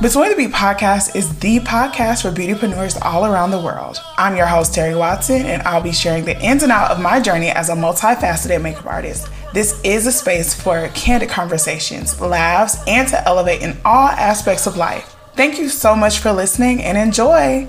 [0.00, 3.98] Between the Beat podcast is the podcast for beautypreneurs all around the world.
[4.16, 7.18] I'm your host, Terry Watson, and I'll be sharing the ins and out of my
[7.18, 9.28] journey as a multifaceted makeup artist.
[9.52, 14.76] This is a space for candid conversations, laughs, and to elevate in all aspects of
[14.76, 15.16] life.
[15.34, 17.66] Thank you so much for listening and enjoy.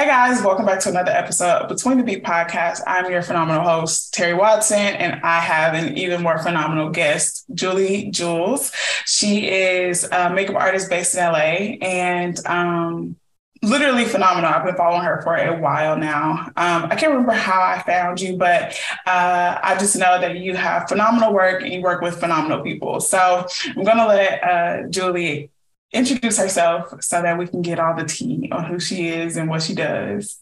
[0.00, 2.80] Hey guys, welcome back to another episode of Between the Beat podcast.
[2.86, 8.10] I'm your phenomenal host, Terry Watson, and I have an even more phenomenal guest, Julie
[8.10, 8.72] Jules.
[9.04, 13.16] She is a makeup artist based in LA and um,
[13.60, 14.48] literally phenomenal.
[14.48, 16.50] I've been following her for a while now.
[16.56, 20.56] Um, I can't remember how I found you, but uh, I just know that you
[20.56, 23.00] have phenomenal work and you work with phenomenal people.
[23.00, 25.50] So I'm going to let uh, Julie
[25.92, 29.48] introduce herself so that we can get all the tea on who she is and
[29.48, 30.40] what she does.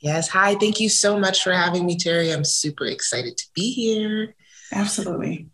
[0.00, 0.28] Yes.
[0.28, 0.54] Hi.
[0.54, 2.32] Thank you so much for having me, Terry.
[2.32, 4.34] I'm super excited to be here.
[4.72, 5.48] Absolutely.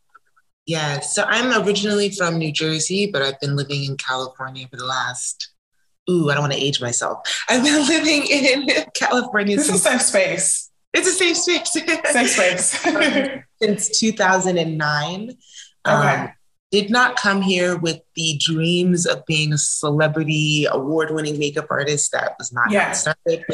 [0.66, 1.00] Yeah.
[1.00, 5.50] So I'm originally from New Jersey, but I've been living in California for the last,
[6.08, 7.18] ooh, I don't want to age myself.
[7.48, 9.56] I've been living in California.
[9.56, 10.70] This is a safe space.
[10.92, 11.72] It's a safe space.
[12.12, 13.42] safe space.
[13.62, 15.30] since 2009.
[15.30, 15.36] Okay.
[15.84, 16.28] Um,
[16.80, 22.12] did not come here with the dreams of being a celebrity, award winning makeup artist.
[22.12, 22.92] That was not yeah.
[22.92, 23.44] started.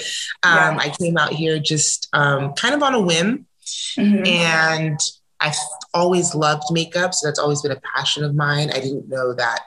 [0.42, 0.78] Um, yeah.
[0.80, 3.46] I came out here just um, kind of on a whim.
[3.96, 4.26] Mm-hmm.
[4.26, 4.98] And
[5.38, 5.56] I've
[5.94, 7.14] always loved makeup.
[7.14, 8.70] So that's always been a passion of mine.
[8.70, 9.60] I didn't know that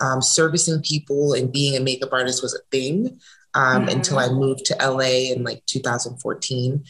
[0.00, 3.20] um, servicing people and being a makeup artist was a thing
[3.54, 3.96] um, mm-hmm.
[3.96, 6.84] until I moved to LA in like 2014.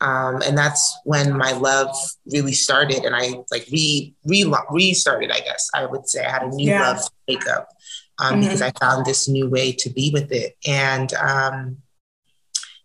[0.00, 1.94] Um, and that's when my love
[2.32, 6.42] really started and i like re, re restarted i guess i would say i had
[6.42, 6.88] a new yeah.
[6.88, 7.68] love for makeup
[8.18, 8.42] um, mm-hmm.
[8.42, 11.76] because i found this new way to be with it and um,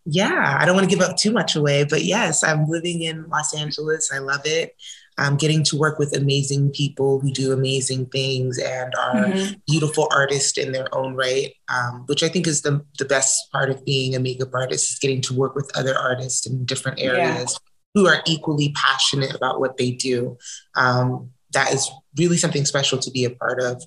[0.04, 3.26] yeah i don't want to give up too much away but yes i'm living in
[3.28, 4.74] los angeles i love it
[5.18, 9.54] um, getting to work with amazing people who do amazing things and are mm-hmm.
[9.66, 13.70] beautiful artists in their own right, um, which I think is the, the best part
[13.70, 17.52] of being a makeup artist is getting to work with other artists in different areas
[17.52, 17.70] yeah.
[17.94, 20.36] who are equally passionate about what they do.
[20.76, 23.82] Um, that is really something special to be a part of.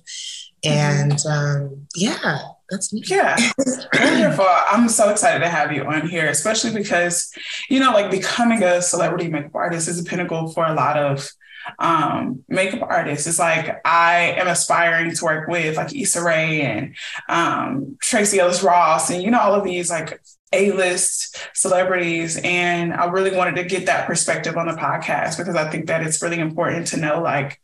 [0.64, 1.10] Mm-hmm.
[1.10, 2.38] And um, yeah,
[2.68, 3.02] that's me.
[3.06, 3.36] Yeah,
[3.94, 4.46] wonderful.
[4.48, 7.32] I'm so excited to have you on here, especially because,
[7.68, 11.30] you know, like becoming a celebrity makeup artist is a pinnacle for a lot of
[11.78, 13.26] um, makeup artists.
[13.26, 16.94] It's like I am aspiring to work with like Issa Rae and
[17.28, 20.20] um, Tracee Ellis Ross and, you know, all of these like
[20.52, 25.70] a-list celebrities and i really wanted to get that perspective on the podcast because i
[25.70, 27.60] think that it's really important to know like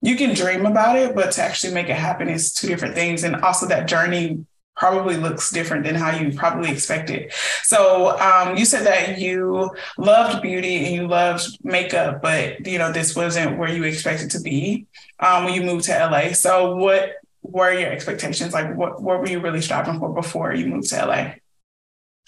[0.00, 3.24] you can dream about it, but to actually make it happen is two different things.
[3.24, 4.44] And also that journey
[4.78, 7.32] probably looks different than how you probably expected.
[7.64, 12.92] So um, you said that you loved beauty and you loved makeup, but you know
[12.92, 14.86] this wasn't where you expected to be
[15.18, 16.32] um, when you moved to LA.
[16.32, 18.54] So what were your expectations?
[18.54, 21.32] Like what what were you really striving for before you moved to LA?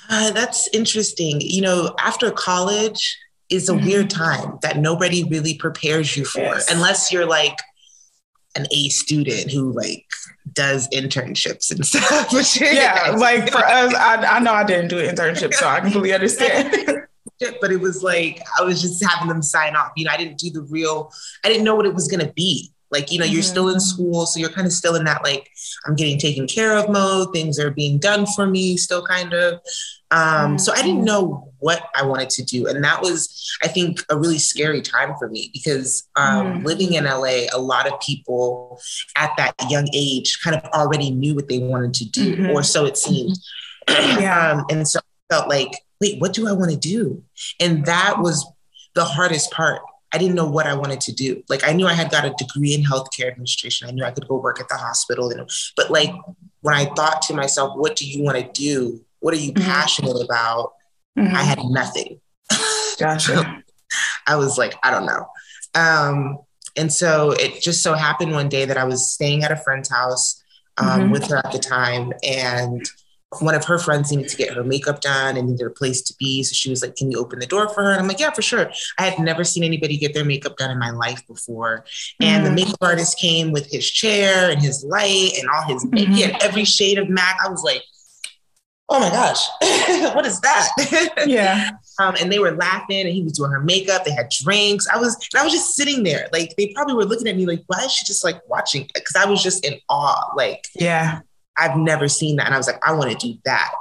[0.09, 1.41] Uh, that's interesting.
[1.41, 3.17] You know, after college,
[3.51, 3.87] is a mm-hmm.
[3.87, 6.71] weird time that nobody really prepares you for yes.
[6.73, 7.57] unless you're like
[8.57, 10.07] an A student who like
[10.53, 12.33] does internships and stuff.
[12.61, 16.13] yeah, like for us, I, I know I didn't do an internship, so I completely
[16.13, 17.07] understand.
[17.61, 19.93] but it was like I was just having them sign off.
[19.97, 21.13] You know, I didn't do the real.
[21.45, 22.73] I didn't know what it was gonna be.
[22.91, 23.35] Like, you know, mm-hmm.
[23.35, 23.81] you're still in mm-hmm.
[23.81, 25.51] school, so you're kind of still in that like
[25.87, 27.33] I'm getting taken care of mode.
[27.33, 29.61] Things are being done for me, still kind of.
[30.11, 31.05] Um, so I didn't mm-hmm.
[31.05, 32.67] know what I wanted to do.
[32.67, 36.65] And that was, I think, a really scary time for me because um, mm.
[36.65, 38.81] living in LA, a lot of people
[39.17, 42.51] at that young age kind of already knew what they wanted to do, mm-hmm.
[42.51, 43.39] or so it seemed.
[43.89, 44.53] yeah.
[44.53, 47.23] Um, and so I felt like, wait, what do I want to do?
[47.61, 48.51] And that was
[48.95, 49.81] the hardest part.
[50.13, 51.43] I didn't know what I wanted to do.
[51.49, 53.89] Like I knew I had got a degree in healthcare administration.
[53.89, 55.31] I knew I could go work at the hospital.
[55.31, 56.11] And, but like
[56.63, 59.05] when I thought to myself, what do you want to do?
[59.21, 59.65] What are you mm-hmm.
[59.65, 60.73] passionate about?
[61.19, 61.35] Mm-hmm.
[61.35, 62.21] I had nothing.
[62.99, 63.63] Gotcha.
[64.27, 65.27] I was like, I don't know.
[65.75, 66.39] Um,
[66.77, 69.89] and so it just so happened one day that I was staying at a friend's
[69.89, 70.43] house
[70.77, 71.13] um, mm-hmm.
[71.13, 72.13] with her at the time.
[72.23, 72.85] And
[73.39, 76.15] one of her friends needed to get her makeup done and needed a place to
[76.19, 76.43] be.
[76.43, 77.93] So she was like, Can you open the door for her?
[77.93, 78.73] And I'm like, Yeah, for sure.
[78.99, 81.85] I had never seen anybody get their makeup done in my life before.
[82.21, 82.45] And mm-hmm.
[82.45, 86.13] the makeup artist came with his chair and his light and all his, mm-hmm.
[86.13, 87.37] he had every shade of MAC.
[87.45, 87.83] I was like,
[88.89, 89.47] oh my gosh,
[90.15, 90.69] what is that?
[91.27, 91.71] Yeah.
[92.01, 94.05] um, and they were laughing and he was doing her makeup.
[94.05, 94.89] They had drinks.
[94.93, 96.29] I was, I was just sitting there.
[96.33, 98.89] Like they probably were looking at me like, why is she just like watching?
[98.93, 100.33] Cause I was just in awe.
[100.37, 101.21] Like, yeah,
[101.57, 102.47] I've never seen that.
[102.47, 103.73] And I was like, I want to do that.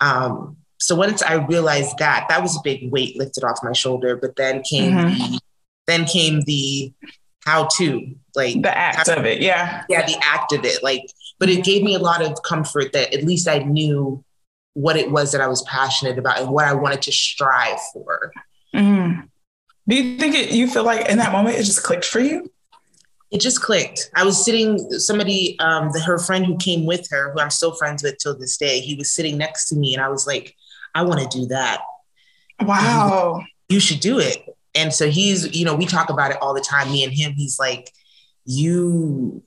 [0.00, 4.16] Um, so once I realized that, that was a big weight lifted off my shoulder.
[4.16, 5.32] But then came mm-hmm.
[5.32, 5.40] the
[5.86, 6.92] then came the
[7.44, 9.40] how to, like the act of it.
[9.40, 9.84] Yeah.
[9.88, 10.82] Yeah, the act of it.
[10.82, 11.02] Like,
[11.38, 14.22] but it gave me a lot of comfort that at least I knew
[14.74, 18.32] what it was that I was passionate about and what I wanted to strive for.
[18.74, 19.28] Mm.
[19.88, 22.52] Do you think it, you feel like in that moment it just clicked for you?
[23.30, 24.10] It just clicked.
[24.14, 27.74] I was sitting, somebody, um, the, her friend who came with her, who I'm still
[27.74, 30.56] friends with till this day, he was sitting next to me and I was like,
[30.94, 31.82] I want to do that.
[32.62, 33.44] Wow.
[33.68, 34.38] You should do it.
[34.74, 37.32] And so he's, you know, we talk about it all the time, me and him.
[37.32, 37.92] He's like,
[38.46, 39.42] you,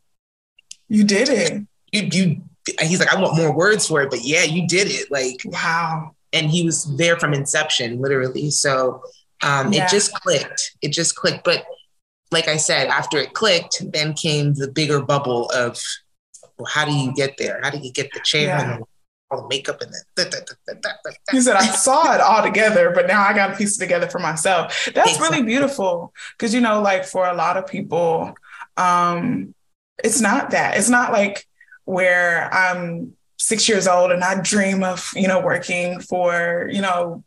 [0.87, 1.65] you did it.
[1.91, 2.41] You, you,
[2.81, 5.09] he's like, I want more words for it, but yeah, you did it.
[5.09, 6.15] Like, wow.
[6.33, 8.51] And he was there from inception, literally.
[8.51, 9.01] So
[9.41, 9.85] um, yeah.
[9.85, 10.75] it just clicked.
[10.81, 11.43] It just clicked.
[11.43, 11.65] But
[12.31, 15.81] like I said, after it clicked, then came the bigger bubble of,
[16.57, 17.59] well, how do you get there?
[17.61, 18.75] How do you get the chair yeah.
[18.75, 18.83] and
[19.29, 20.55] all the makeup and the.
[21.31, 24.07] He said, I saw it all together, but now I got to piece it together
[24.07, 24.89] for myself.
[24.93, 25.37] That's exactly.
[25.37, 26.13] really beautiful.
[26.37, 28.33] Cause, you know, like for a lot of people,
[28.77, 29.53] um,
[30.03, 30.77] it's not that.
[30.77, 31.45] It's not like
[31.85, 37.23] where I'm six years old and I dream of, you know, working for, you know,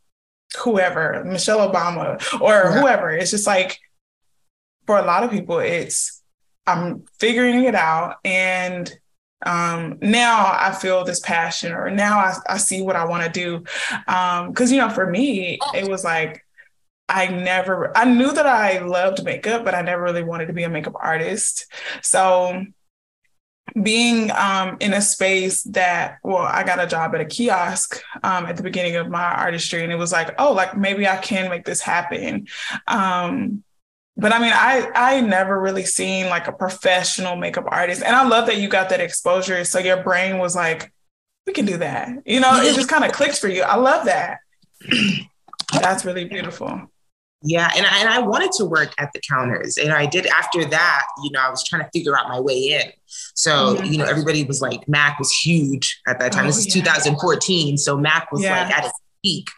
[0.63, 2.81] whoever, Michelle Obama or yeah.
[2.81, 3.11] whoever.
[3.11, 3.81] It's just like,
[4.87, 6.23] for a lot of people, it's,
[6.67, 8.93] I'm figuring it out and
[9.45, 13.31] um, now I feel this passion, or now I, I see what I want to
[13.31, 13.59] do.
[14.07, 16.45] Because, um, you know, for me, it was like,
[17.09, 20.63] I never, I knew that I loved makeup, but I never really wanted to be
[20.63, 21.71] a makeup artist.
[22.01, 22.65] So,
[23.83, 28.47] being um, in a space that, well, I got a job at a kiosk um,
[28.47, 31.51] at the beginning of my artistry, and it was like, oh, like maybe I can
[31.51, 32.47] make this happen.
[32.87, 33.65] Um,
[34.17, 38.27] but I mean, I I never really seen like a professional makeup artist, and I
[38.27, 39.65] love that you got that exposure.
[39.65, 40.93] So your brain was like,
[41.47, 42.11] we can do that.
[42.25, 43.63] You know, it just kind of clicks for you.
[43.63, 44.39] I love that.
[45.73, 46.91] That's really beautiful.
[47.47, 50.27] Yeah, and I, and I wanted to work at the counters, and I did.
[50.27, 52.93] After that, you know, I was trying to figure out my way in.
[53.35, 53.85] So mm-hmm.
[53.85, 56.45] you know, everybody was like, Mac was huge at that time.
[56.45, 56.85] Oh, this is yeah.
[56.85, 58.63] 2014, so Mac was yeah.
[58.63, 59.51] like at its peak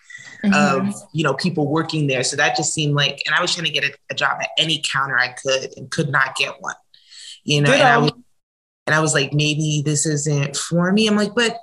[0.44, 0.88] mm-hmm.
[0.88, 2.24] of you know people working there.
[2.24, 4.50] So that just seemed like, and I was trying to get a, a job at
[4.58, 6.74] any counter I could and could not get one.
[7.44, 8.12] You know, and I, was,
[8.86, 11.06] and I was like, maybe this isn't for me.
[11.06, 11.56] I'm like, but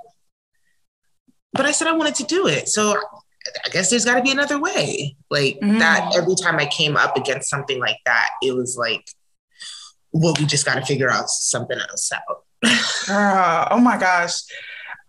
[1.51, 2.97] but I said I wanted to do it, so
[3.65, 5.15] I guess there's got to be another way.
[5.29, 5.79] Like mm-hmm.
[5.79, 6.15] that.
[6.15, 9.05] Every time I came up against something like that, it was like,
[10.11, 12.43] well, we just got to figure out something else out.
[13.71, 14.33] oh my gosh.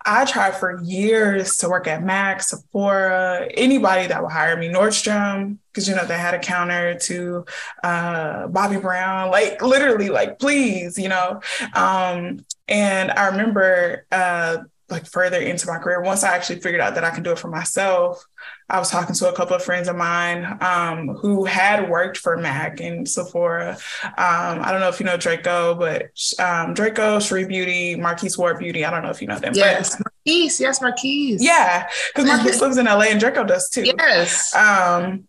[0.06, 5.58] I tried for years to work at Mac, Sephora, anybody that would hire me, Nordstrom,
[5.72, 7.44] because you know they had a counter to
[7.82, 11.40] uh, Bobbi Brown, like literally, like please, you know.
[11.74, 14.58] Um, and I remember uh,
[14.90, 17.38] like further into my career, once I actually figured out that I can do it
[17.38, 18.24] for myself,
[18.68, 22.36] I was talking to a couple of friends of mine um, who had worked for
[22.36, 23.78] Mac and Sephora.
[24.02, 28.58] Um, I don't know if you know Draco, but um, Draco, Cherie Beauty, Marquise Ward
[28.58, 28.84] Beauty.
[28.84, 29.52] I don't know if you know them.
[29.54, 30.60] Yes, but, Marquise.
[30.60, 31.42] Yes, Marquise.
[31.42, 33.84] Yeah, because Marquise lives in LA and Draco does too.
[33.84, 34.54] Yes.
[34.54, 35.28] Um,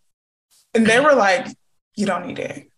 [0.74, 1.48] and they were like,
[1.96, 2.70] "You don't need it."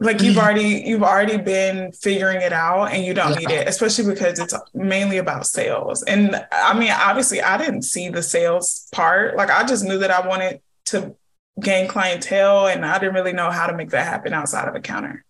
[0.00, 0.44] Like you've mm-hmm.
[0.44, 3.48] already you've already been figuring it out and you don't yeah.
[3.48, 6.02] need it especially because it's mainly about sales.
[6.02, 9.36] And i mean obviously i didn't see the sales part.
[9.36, 11.14] Like i just knew that i wanted to
[11.60, 14.80] gain clientele and i didn't really know how to make that happen outside of a
[14.80, 15.24] counter.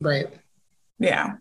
[0.00, 0.26] Right.
[0.98, 1.34] Yeah.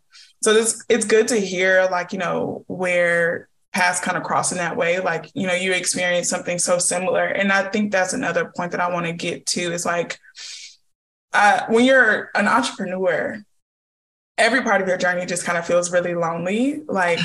[0.44, 4.78] So this it's good to hear like you know where paths kind of crossing that
[4.78, 5.00] way.
[5.00, 7.26] Like you know you experienced something so similar.
[7.26, 10.20] And i think that's another point that i want to get to is like
[11.36, 13.44] uh, when you're an entrepreneur,
[14.38, 16.82] every part of your journey just kind of feels really lonely.
[16.88, 17.20] Like,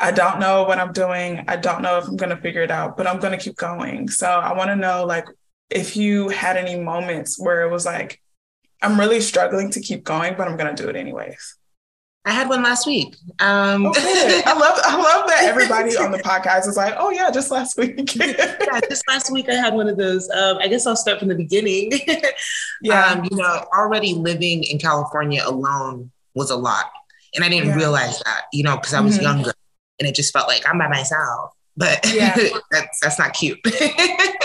[0.00, 1.44] I don't know what I'm doing.
[1.48, 3.56] I don't know if I'm going to figure it out, but I'm going to keep
[3.56, 4.08] going.
[4.08, 5.26] So I want to know, like,
[5.70, 8.20] if you had any moments where it was like,
[8.80, 11.56] I'm really struggling to keep going, but I'm going to do it anyways.
[12.24, 13.16] I had one last week.
[13.40, 14.42] Um, okay.
[14.46, 17.76] I love I love that everybody on the podcast is like, oh yeah, just last
[17.76, 18.14] week.
[18.16, 20.30] yeah, just last week I had one of those.
[20.30, 21.90] Um, I guess I'll start from the beginning.
[22.82, 26.92] yeah, um, you know, already living in California alone was a lot,
[27.34, 27.76] and I didn't yeah.
[27.76, 29.24] realize that, you know, because I was mm-hmm.
[29.24, 29.52] younger,
[29.98, 31.52] and it just felt like I'm by myself.
[31.76, 32.36] But yeah.
[32.70, 33.58] that's that's not cute,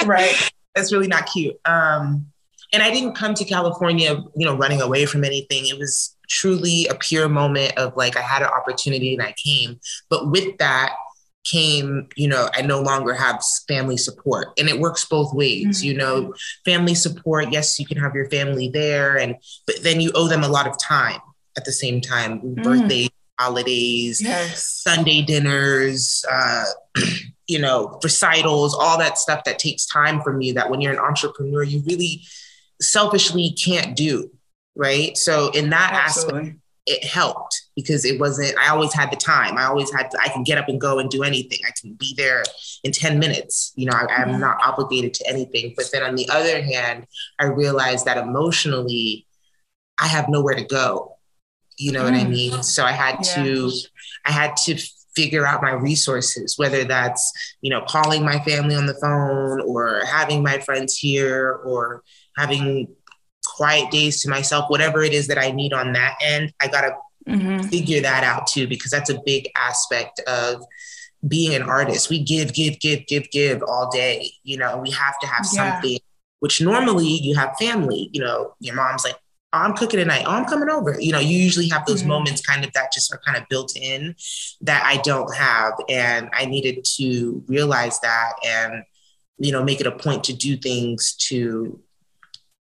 [0.05, 0.51] right?
[0.73, 1.59] That's really not cute.
[1.65, 2.27] Um,
[2.73, 5.67] and I didn't come to California, you know, running away from anything.
[5.67, 9.79] It was truly a pure moment of like I had an opportunity and I came.
[10.09, 10.95] But with that
[11.43, 14.49] came, you know, I no longer have family support.
[14.57, 15.87] And it works both ways, mm-hmm.
[15.87, 16.33] you know,
[16.65, 20.43] family support, yes, you can have your family there and but then you owe them
[20.43, 21.19] a lot of time
[21.55, 22.41] at the same time.
[22.41, 22.63] Mm.
[22.63, 24.63] Birthdays, holidays, yes.
[24.63, 26.65] Sunday dinners, uh,
[27.47, 30.99] you know, recitals, all that stuff that takes time from you that when you're an
[30.99, 32.23] entrepreneur, you really
[32.81, 34.29] selfishly can't do
[34.77, 35.17] right?
[35.17, 36.39] So in that Absolutely.
[36.39, 40.17] aspect, it helped because it wasn't i always had the time i always had to,
[40.23, 42.43] i can get up and go and do anything i can be there
[42.83, 46.27] in 10 minutes you know I, am not obligated to anything but then on the
[46.29, 47.05] other hand
[47.39, 49.27] i realized that emotionally
[49.99, 51.17] i have nowhere to go
[51.77, 52.05] you know mm.
[52.05, 52.29] what i mm.
[52.29, 53.43] mean so i had yeah.
[53.43, 53.71] to
[54.25, 54.77] i had to
[55.13, 60.03] figure out my resources whether that's you know calling my family on the phone or
[60.05, 62.01] having my friends here or
[62.37, 62.87] having
[63.57, 66.81] quiet days to myself, whatever it is that I need on that end, I got
[66.81, 66.95] to
[67.27, 67.63] mm-hmm.
[67.63, 70.63] figure that out too, because that's a big aspect of
[71.27, 72.09] being an artist.
[72.11, 74.31] We give, give, give, give, give all day.
[74.43, 75.71] You know, we have to have yeah.
[75.71, 75.97] something,
[76.39, 79.15] which normally you have family, you know, your mom's like,
[79.53, 80.25] oh, I'm cooking tonight.
[80.27, 80.95] Oh, I'm coming over.
[80.99, 82.09] You know, you usually have those mm-hmm.
[82.09, 84.15] moments kind of that just are kind of built in
[84.61, 85.73] that I don't have.
[85.89, 88.83] And I needed to realize that and,
[89.39, 91.81] you know, make it a point to do things to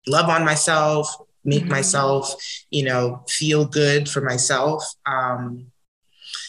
[0.08, 1.14] love on myself,
[1.46, 1.72] make mm-hmm.
[1.72, 2.36] myself,
[2.70, 4.84] you know, feel good for myself.
[5.06, 5.68] Um,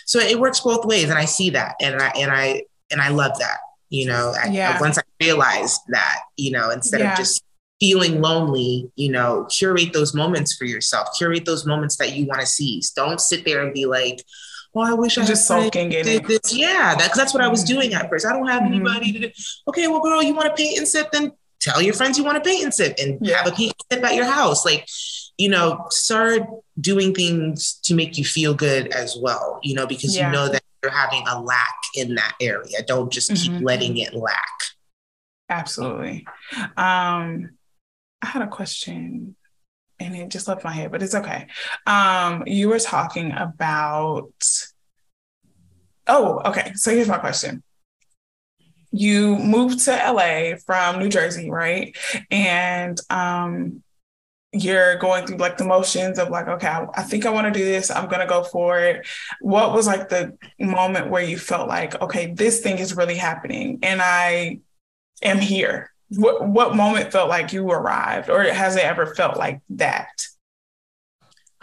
[0.07, 3.09] so it works both ways, and I see that, and I and I and I
[3.09, 3.59] love that.
[3.91, 4.77] You know, yeah.
[4.77, 7.13] I, once I realized that, you know, instead yeah.
[7.13, 7.45] of just
[7.81, 11.09] feeling lonely, you know, curate those moments for yourself.
[11.17, 12.91] Curate those moments that you want to seize.
[12.91, 14.23] Don't sit there and be like,
[14.73, 16.55] "Well, I wish I just sulking in it." This.
[16.55, 17.75] Yeah, that's that's what I was mm-hmm.
[17.75, 18.27] doing at first.
[18.27, 18.75] I don't have mm-hmm.
[18.75, 19.31] anybody to do.
[19.69, 21.11] Okay, well, girl, you want to paint and sip?
[21.11, 21.33] Then
[21.65, 23.39] tell your friends you want to paint and sip and yeah.
[23.39, 24.65] have a paint and sip at your house.
[24.65, 24.87] Like,
[25.39, 26.43] you know, start
[26.81, 30.27] doing things to make you feel good as well, you know, because yeah.
[30.27, 32.83] you know that you're having a lack in that area.
[32.87, 33.57] Don't just mm-hmm.
[33.57, 34.45] keep letting it lack.
[35.49, 36.27] Absolutely.
[36.77, 37.51] Um,
[38.23, 39.35] I had a question
[39.99, 41.47] and it just left my head, but it's okay.
[41.87, 44.33] Um, you were talking about,
[46.07, 46.73] oh, okay.
[46.75, 47.63] So here's my question
[48.95, 51.97] you moved to LA from New Jersey, right?
[52.31, 53.83] And um,
[54.53, 57.59] you're going through like the motions of like, okay, I, I think I want to
[57.59, 57.91] do this.
[57.91, 59.05] I'm going to go for it.
[59.41, 63.81] What was like the moment where you felt like, okay, this thing is really happening
[63.83, 64.61] and I
[65.23, 65.91] am here?
[66.11, 70.25] What, what moment felt like you arrived or has it ever felt like that?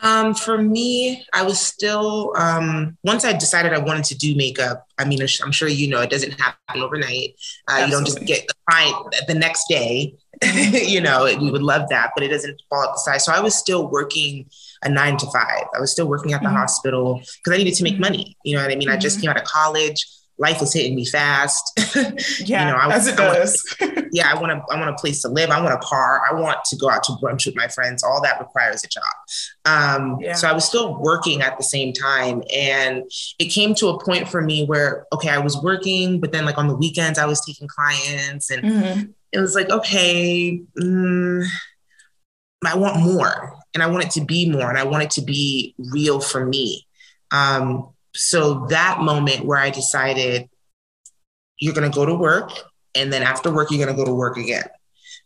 [0.01, 4.87] Um, for me, I was still um, once I decided I wanted to do makeup.
[4.97, 7.35] I mean, I'm sure you know it doesn't happen overnight.
[7.67, 10.15] Uh, you don't just get the client the next day.
[10.43, 13.21] you know, we would love that, but it doesn't fall out the side.
[13.21, 14.49] So I was still working
[14.83, 15.65] a nine to five.
[15.75, 16.57] I was still working at the mm-hmm.
[16.57, 18.01] hospital because I needed to make mm-hmm.
[18.01, 18.37] money.
[18.43, 18.87] You know what I mean?
[18.87, 18.97] Mm-hmm.
[18.97, 19.27] I just mm-hmm.
[19.27, 20.07] came out of college
[20.41, 21.79] life was hitting me fast.
[22.39, 23.75] yeah, you know, I, as it I does.
[23.79, 24.73] Want, yeah, I want to.
[24.73, 25.51] I want a place to live.
[25.51, 26.21] I want a car.
[26.29, 28.03] I want to go out to brunch with my friends.
[28.03, 29.03] All that requires a job.
[29.65, 30.33] Um, yeah.
[30.33, 33.03] So I was still working at the same time, and
[33.39, 36.57] it came to a point for me where okay, I was working, but then like
[36.57, 39.11] on the weekends I was taking clients, and mm-hmm.
[39.31, 40.61] it was like okay.
[40.79, 41.45] Mm,
[42.63, 45.21] I want more and I want it to be more and I want it to
[45.21, 46.85] be real for me.
[47.31, 50.49] Um, so that moment where I decided
[51.57, 52.51] you're going to go to work
[52.95, 54.65] and then after work you're going to go to work again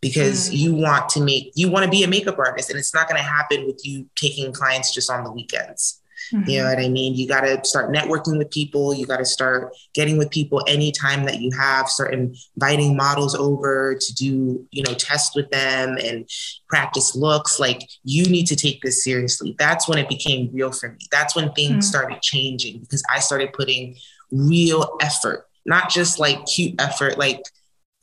[0.01, 0.57] because mm.
[0.57, 3.17] you want to make you want to be a makeup artist and it's not going
[3.17, 6.01] to happen with you taking clients just on the weekends
[6.33, 6.49] Mm-hmm.
[6.49, 7.15] You know what I mean?
[7.15, 8.93] You got to start networking with people.
[8.93, 13.95] You got to start getting with people anytime that you have, start inviting models over
[13.99, 16.27] to do, you know, test with them and
[16.69, 17.59] practice looks.
[17.59, 19.55] Like you need to take this seriously.
[19.59, 20.99] That's when it became real for me.
[21.11, 21.81] That's when things mm-hmm.
[21.81, 23.95] started changing because I started putting
[24.31, 27.41] real effort, not just like cute effort, like,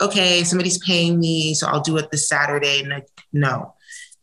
[0.00, 2.82] okay, somebody's paying me, so I'll do it this Saturday.
[3.32, 3.74] No,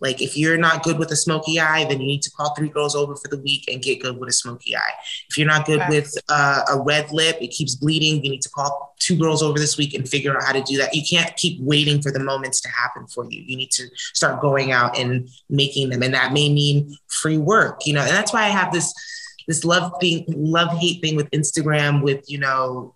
[0.01, 2.69] like if you're not good with a smoky eye, then you need to call three
[2.69, 4.93] girls over for the week and get good with a smoky eye.
[5.29, 5.89] If you're not good okay.
[5.89, 8.23] with uh, a red lip, it keeps bleeding.
[8.23, 10.77] You need to call two girls over this week and figure out how to do
[10.77, 10.95] that.
[10.95, 13.41] You can't keep waiting for the moments to happen for you.
[13.41, 17.85] You need to start going out and making them, and that may mean free work.
[17.85, 18.93] You know, and that's why I have this
[19.47, 22.93] this love thing, love hate thing with Instagram, with you know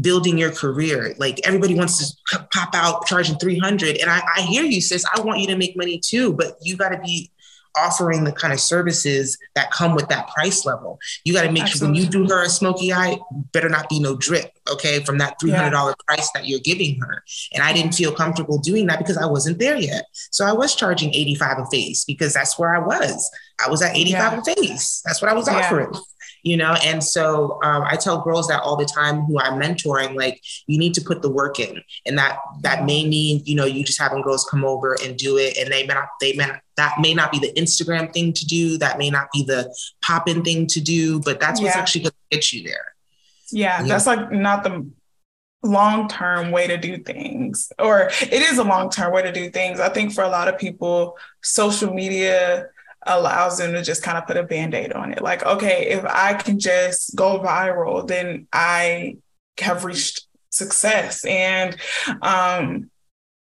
[0.00, 1.14] building your career.
[1.18, 3.96] Like everybody wants to pop out charging 300.
[3.96, 5.04] And I, I hear you, sis.
[5.14, 7.30] I want you to make money too, but you got to be
[7.76, 10.98] offering the kind of services that come with that price level.
[11.24, 12.00] You got to make Absolutely.
[12.00, 13.18] sure when you do her a smoky eye,
[13.52, 15.92] better not be no drip, okay, from that $300 yeah.
[16.06, 17.22] price that you're giving her.
[17.52, 20.06] And I didn't feel comfortable doing that because I wasn't there yet.
[20.30, 23.30] So I was charging 85 a face because that's where I was.
[23.64, 24.38] I was at 85 yeah.
[24.38, 25.02] a face.
[25.04, 25.58] That's what I was yeah.
[25.58, 25.92] offering
[26.42, 26.76] you know?
[26.84, 30.78] And so um, i tell girls that all the time who i'm mentoring like you
[30.78, 31.82] need to put the work in.
[32.06, 35.36] And that that may mean you know you just having girls come over and do
[35.38, 35.56] it.
[35.56, 38.78] And they may not they may that may not be the instagram thing to do.
[38.78, 41.20] That may not be the pop-in thing to do.
[41.20, 41.80] But that's what's yeah.
[41.80, 42.94] actually going to get you there.
[43.50, 44.88] Yeah, yeah, that's like not the
[45.62, 49.50] long term way to do things, or it is a long term way to do
[49.50, 49.80] things.
[49.80, 52.68] I think for a lot of people, social media
[53.08, 55.22] allows them to just kind of put a band aid on it.
[55.22, 59.16] Like, okay, if I can just go viral, then I
[59.58, 61.24] have reached success.
[61.24, 61.76] And
[62.22, 62.90] um,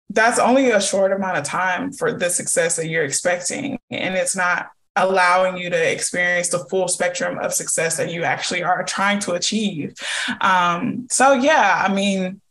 [0.10, 3.80] that's only a short amount of time for the success that you're expecting.
[3.90, 8.64] And it's not allowing you to experience the full spectrum of success that you actually
[8.64, 9.94] are trying to achieve.
[10.42, 12.42] Um, so, yeah, I mean,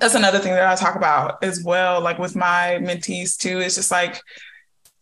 [0.00, 3.60] that's another thing that I talk about as well, like with my mentees too.
[3.60, 4.20] It's just like,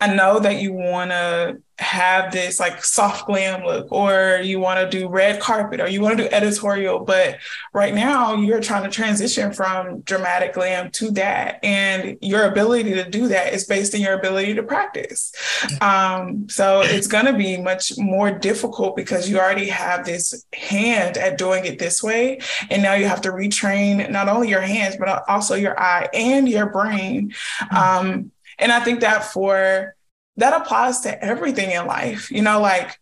[0.00, 4.78] I know that you want to have this like soft glam look, or you want
[4.78, 7.00] to do red carpet, or you want to do editorial.
[7.00, 7.38] But
[7.72, 11.58] right now, you're trying to transition from dramatic glam to that.
[11.64, 15.32] And your ability to do that is based on your ability to practice.
[15.80, 21.16] Um, so it's going to be much more difficult because you already have this hand
[21.16, 22.40] at doing it this way.
[22.70, 26.48] And now you have to retrain not only your hands, but also your eye and
[26.48, 27.30] your brain.
[27.30, 27.76] Mm-hmm.
[27.76, 29.94] Um, and I think that for
[30.36, 32.98] that applies to everything in life, you know, like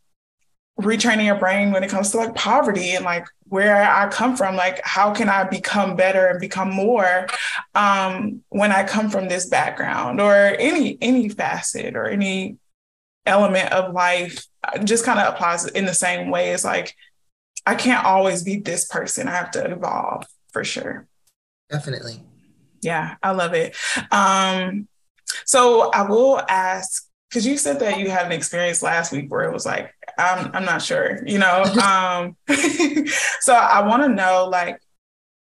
[0.81, 4.55] retraining your brain when it comes to like poverty and like where I come from,
[4.55, 7.27] like how can I become better and become more
[7.75, 12.59] um, when I come from this background or any any facet or any
[13.27, 16.95] element of life uh, just kind of applies in the same way as like
[17.67, 19.29] I can't always be this person.
[19.29, 21.07] I have to evolve for sure.
[21.71, 22.23] Definitely.
[22.81, 23.77] Yeah, I love it.
[24.11, 24.89] Um,
[25.45, 29.45] so I will ask because you said that you had an experience last week where
[29.45, 31.63] it was like I'm I'm not sure, you know.
[31.83, 32.37] um,
[33.41, 34.81] so I want to know like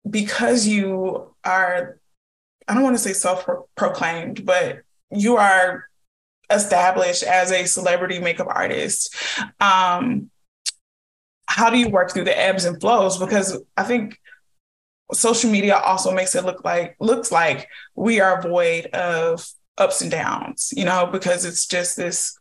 [0.08, 1.98] because you are
[2.66, 4.80] I don't want to say self-proclaimed, but
[5.10, 5.84] you are
[6.50, 9.14] established as a celebrity makeup artist.
[9.60, 10.30] Um,
[11.46, 13.18] how do you work through the ebbs and flows?
[13.18, 14.18] Because I think
[15.12, 19.46] social media also makes it look like looks like we are void of
[19.78, 22.38] ups and downs, you know, because it's just this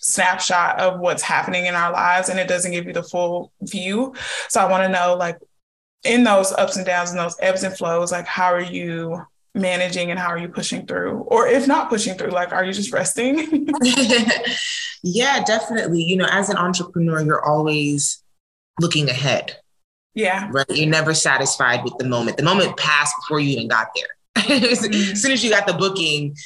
[0.00, 4.14] snapshot of what's happening in our lives and it doesn't give you the full view.
[4.48, 5.38] So I want to know, like,
[6.04, 9.22] in those ups and downs and those ebbs and flows, like, how are you
[9.54, 11.20] managing and how are you pushing through?
[11.28, 13.68] Or if not pushing through, like, are you just resting?
[15.02, 16.02] yeah, definitely.
[16.02, 18.22] You know, as an entrepreneur, you're always
[18.80, 19.56] looking ahead.
[20.14, 20.48] Yeah.
[20.52, 20.66] Right.
[20.68, 22.36] You're never satisfied with the moment.
[22.36, 24.06] The moment passed before you even got there.
[24.70, 24.80] as
[25.20, 26.36] soon as you got the booking,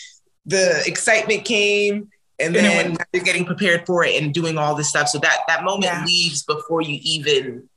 [0.48, 2.08] the excitement came
[2.38, 5.08] and then you're getting prepared for it and doing all this stuff.
[5.08, 6.04] So that that moment yeah.
[6.04, 7.68] leaves before you even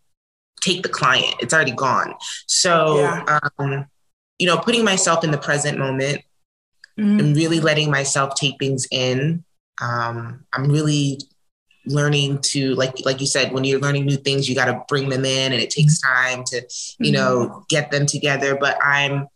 [0.61, 1.35] take the client.
[1.39, 2.15] It's already gone.
[2.47, 3.39] So yeah.
[3.59, 3.85] um,
[4.39, 6.21] you know, putting myself in the present moment
[6.99, 7.19] mm-hmm.
[7.19, 9.43] and really letting myself take things in.
[9.81, 11.19] Um, I'm really
[11.87, 15.09] learning to like like you said when you're learning new things you got to bring
[15.09, 16.57] them in and it takes time to
[16.99, 17.13] you mm-hmm.
[17.13, 19.27] know get them together but i'm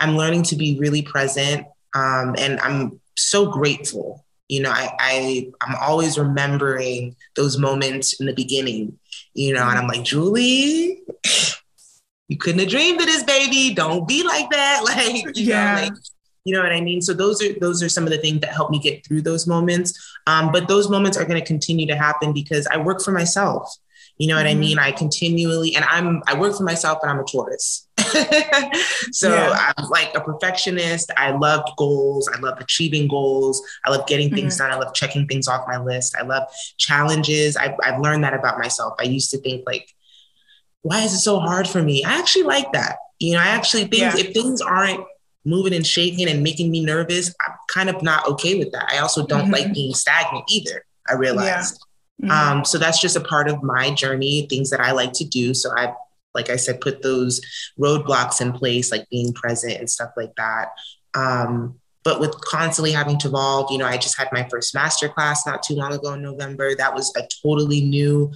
[0.00, 4.24] i'm learning to be really present um, and I'm so grateful.
[4.48, 8.98] You know, I, I I'm always remembering those moments in the beginning,
[9.34, 11.02] you know, and I'm like, Julie,
[12.28, 13.74] you couldn't have dreamed of this, baby.
[13.74, 14.82] Don't be like that.
[14.84, 15.74] Like, you yeah.
[15.74, 15.92] know, like
[16.44, 17.00] you know what I mean?
[17.00, 19.46] So those are those are some of the things that help me get through those
[19.46, 19.98] moments.
[20.26, 23.74] Um, but those moments are going to continue to happen because I work for myself.
[24.18, 24.56] You know what mm-hmm.
[24.56, 24.78] I mean?
[24.78, 27.88] I continually, and I'm, I work for myself and I'm a Taurus.
[29.12, 29.72] so yeah.
[29.76, 31.10] I'm like a perfectionist.
[31.16, 32.28] I love goals.
[32.34, 33.62] I love achieving goals.
[33.84, 34.70] I love getting things mm-hmm.
[34.70, 34.78] done.
[34.78, 36.16] I love checking things off my list.
[36.16, 37.56] I love challenges.
[37.56, 38.94] I've, I've learned that about myself.
[38.98, 39.88] I used to think like,
[40.82, 42.04] why is it so hard for me?
[42.04, 42.96] I actually like that.
[43.18, 44.16] You know, I actually think yeah.
[44.16, 45.04] if things aren't
[45.44, 48.90] moving and shaking and making me nervous, I'm kind of not okay with that.
[48.92, 49.52] I also don't mm-hmm.
[49.52, 50.84] like being stagnant either.
[51.08, 51.78] I realized.
[51.78, 52.28] Yeah.
[52.28, 52.30] Mm-hmm.
[52.30, 55.54] Um, so that's just a part of my journey, things that I like to do.
[55.54, 55.92] So I,
[56.34, 57.40] like I said, put those
[57.78, 60.70] roadblocks in place, like being present and stuff like that.
[61.14, 65.08] Um, but with constantly having to evolve, you know, I just had my first master
[65.08, 66.74] class not too long ago in November.
[66.74, 68.32] That was a totally new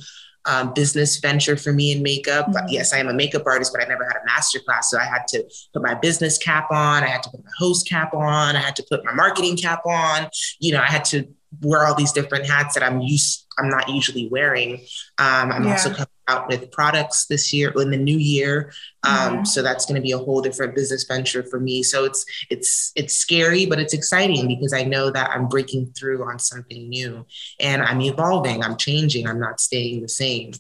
[0.46, 2.46] um, business venture for me in makeup.
[2.46, 2.66] Mm-hmm.
[2.68, 4.90] Yes, I am a makeup artist, but I never had a master class.
[4.90, 7.02] So I had to put my business cap on.
[7.02, 8.54] I had to put my host cap on.
[8.54, 10.28] I had to put my marketing cap on.
[10.60, 11.26] You know, I had to
[11.62, 14.74] wear all these different hats that I'm used I'm not usually wearing.
[15.18, 15.72] Um, I'm yeah.
[15.72, 18.72] also coming out with products this year in the new year,
[19.04, 21.82] um, so that's going to be a whole different business venture for me.
[21.82, 26.24] So it's it's it's scary, but it's exciting because I know that I'm breaking through
[26.24, 27.24] on something new,
[27.60, 28.62] and I'm evolving.
[28.62, 29.26] I'm changing.
[29.26, 30.52] I'm not staying the same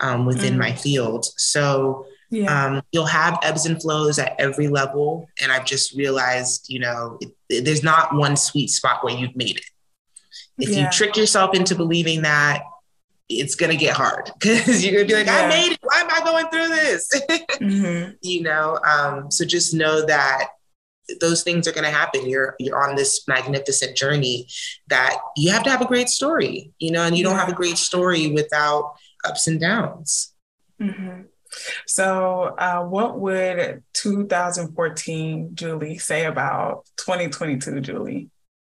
[0.00, 0.60] um, within mm-hmm.
[0.60, 1.26] my field.
[1.36, 2.06] So.
[2.30, 2.66] Yeah.
[2.66, 5.28] Um, you'll have ebbs and flows at every level.
[5.40, 9.58] And I've just realized, you know, it, there's not one sweet spot where you've made
[9.58, 9.64] it
[10.58, 10.84] if yeah.
[10.84, 12.62] you trick yourself into believing that
[13.28, 15.46] it's gonna get hard because you're gonna be like, yeah.
[15.46, 15.78] I made it.
[15.82, 17.10] Why am I going through this?
[17.54, 18.10] Mm-hmm.
[18.20, 20.48] you know, um, so just know that
[21.20, 24.48] those things are going to happen you're you're on this magnificent journey
[24.88, 27.54] that you have to have a great story you know and you don't have a
[27.54, 30.32] great story without ups and downs
[30.80, 31.22] mm-hmm.
[31.86, 38.30] so uh, what would 2014 julie say about 2022 julie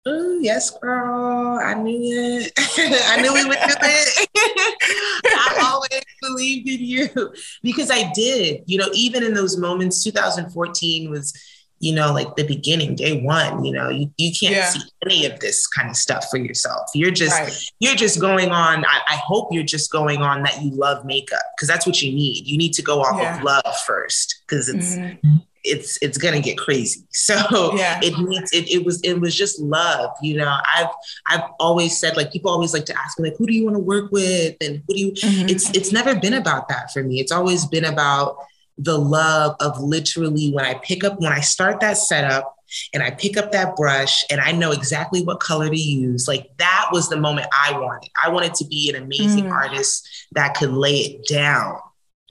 [0.07, 1.59] Oh yes, girl!
[1.63, 2.53] I knew it.
[2.59, 4.29] I knew we would do it.
[5.27, 7.33] I always believed in you
[7.63, 8.63] because I did.
[8.67, 11.35] You know, even in those moments, 2014 was
[11.81, 14.69] you know, like the beginning, day one, you know, you, you can't yeah.
[14.69, 16.91] see any of this kind of stuff for yourself.
[16.95, 17.53] You're just, right.
[17.81, 18.85] you're just going on.
[18.85, 22.13] I, I, hope you're just going on that you love makeup because that's what you
[22.13, 22.47] need.
[22.47, 23.39] You need to go off yeah.
[23.39, 25.37] of love first because it's, mm-hmm.
[25.64, 27.03] It's, it's to get crazy.
[27.12, 28.01] So yeah.
[28.03, 30.11] it needs, it, it was, it was just love.
[30.23, 30.88] You know, I've,
[31.27, 33.77] I've always said like, people always like to ask me like, who do you want
[33.77, 34.57] to work with?
[34.61, 35.49] And who do you, mm-hmm.
[35.49, 37.20] it's, it's never been about that for me.
[37.20, 38.37] It's always been about,
[38.83, 42.55] the love of literally when I pick up, when I start that setup
[42.94, 46.51] and I pick up that brush and I know exactly what color to use, like
[46.57, 48.11] that was the moment I wanted.
[48.23, 49.53] I wanted to be an amazing mm.
[49.53, 51.79] artist that could lay it down.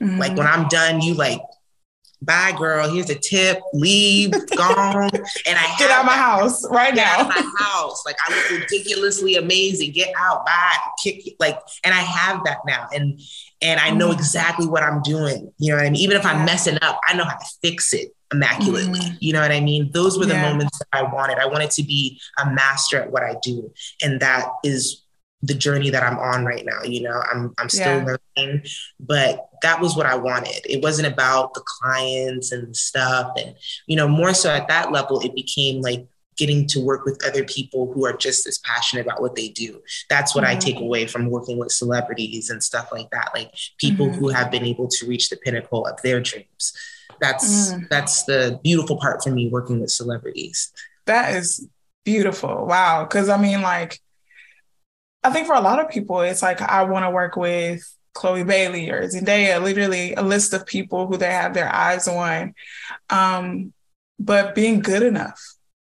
[0.02, 0.18] Mm.
[0.18, 1.40] Like when I'm done, you like,
[2.22, 5.10] bye girl, here's a tip, leave, gone.
[5.12, 7.20] And I get out of my house right get now.
[7.20, 8.04] Out of my house.
[8.04, 9.92] Like I look ridiculously amazing.
[9.92, 12.88] Get out, bye, kick like, and I have that now.
[12.94, 13.20] And
[13.62, 14.14] and I know mm.
[14.14, 15.52] exactly what I'm doing.
[15.58, 16.00] You know what I mean?
[16.00, 19.00] Even if I'm messing up, I know how to fix it immaculately.
[19.00, 19.16] Mm.
[19.20, 19.90] You know what I mean?
[19.92, 20.50] Those were the yeah.
[20.50, 21.38] moments that I wanted.
[21.38, 23.72] I wanted to be a master at what I do.
[24.02, 25.02] And that is
[25.42, 26.82] the journey that I'm on right now.
[26.82, 28.16] You know, I'm I'm still yeah.
[28.36, 28.62] learning,
[28.98, 30.60] but that was what I wanted.
[30.68, 33.32] It wasn't about the clients and stuff.
[33.36, 33.54] And,
[33.86, 37.44] you know, more so at that level, it became like getting to work with other
[37.44, 39.80] people who are just as passionate about what they do.
[40.08, 40.56] That's what mm-hmm.
[40.56, 43.30] I take away from working with celebrities and stuff like that.
[43.34, 44.18] Like people mm-hmm.
[44.18, 46.72] who have been able to reach the pinnacle of their dreams.
[47.20, 47.86] That's mm.
[47.90, 50.72] that's the beautiful part for me working with celebrities.
[51.04, 51.68] That is
[52.04, 52.64] beautiful.
[52.66, 53.04] Wow.
[53.04, 54.00] Cause I mean, like,
[55.22, 57.82] I think for a lot of people, it's like I want to work with
[58.14, 62.54] Chloe Bailey or Zendaya, literally a list of people who they have their eyes on.
[63.10, 63.72] Um,
[64.18, 65.40] but being good enough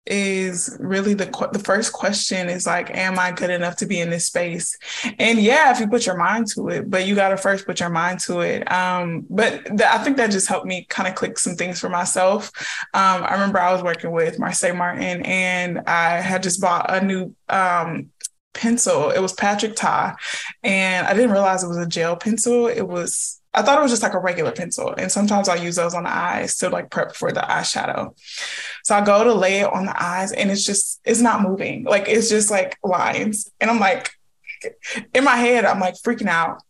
[0.06, 4.12] is really the the first question is like am i good enough to be in
[4.12, 4.78] this space?
[5.17, 7.80] And yeah if you put your mind to it but you got to first put
[7.80, 8.71] your mind to it.
[8.71, 11.89] Um but th- i think that just helped me kind of click some things for
[11.89, 12.52] myself.
[12.93, 17.04] Um i remember i was working with Marsai Martin and i had just bought a
[17.04, 18.12] new um
[18.56, 20.15] pencil it was Patrick Ta
[20.63, 23.91] and i didn't realize it was a gel pencil it was I thought it was
[23.91, 24.94] just like a regular pencil.
[24.98, 28.13] And sometimes I use those on the eyes to like prep for the eyeshadow.
[28.84, 31.86] So I go to lay it on the eyes and it's just, it's not moving.
[31.86, 33.50] Like it's just like lines.
[33.62, 34.12] And I'm like,
[35.13, 36.62] in my head, I'm like freaking out.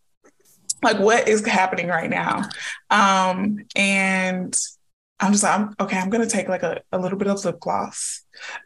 [0.82, 2.42] Like, what is happening right now?
[2.90, 4.56] Um, and
[5.18, 7.58] I'm just like, I'm, okay, I'm gonna take like a, a little bit of lip
[7.58, 8.22] gloss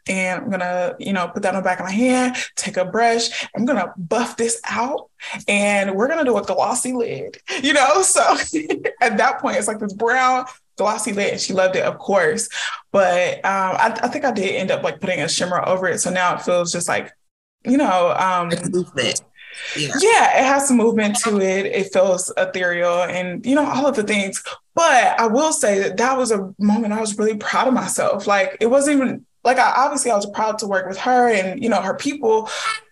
[0.07, 2.83] and I'm gonna, you know, put that on the back of my hand, take a
[2.83, 5.09] brush, I'm gonna buff this out
[5.47, 8.01] and we're gonna do a glossy lid, you know?
[8.01, 8.21] So
[9.01, 10.45] at that point, it's like this brown
[10.77, 11.33] glossy lid.
[11.33, 12.49] And she loved it, of course.
[12.91, 15.99] But um, I, I, think I did end up like putting a shimmer over it.
[15.99, 17.13] So now it feels just like,
[17.63, 18.49] you know, um.
[19.75, 19.89] Yeah.
[19.99, 21.65] yeah, it has some movement to it.
[21.65, 24.43] It feels ethereal and, you know, all of the things.
[24.75, 28.27] But I will say that that was a moment I was really proud of myself.
[28.27, 31.63] Like, it wasn't even like, I obviously I was proud to work with her and,
[31.63, 32.49] you know, her people.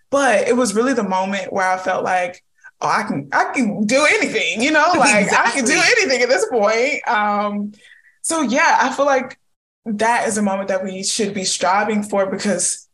[0.10, 2.44] But it was really the moment where I felt like,
[2.82, 5.52] oh, I can, I can do anything, you know, like exactly.
[5.52, 7.08] I can do anything at this point.
[7.08, 7.74] Um,
[8.22, 9.40] so yeah, I feel like
[9.86, 12.88] that is a moment that we should be striving for because,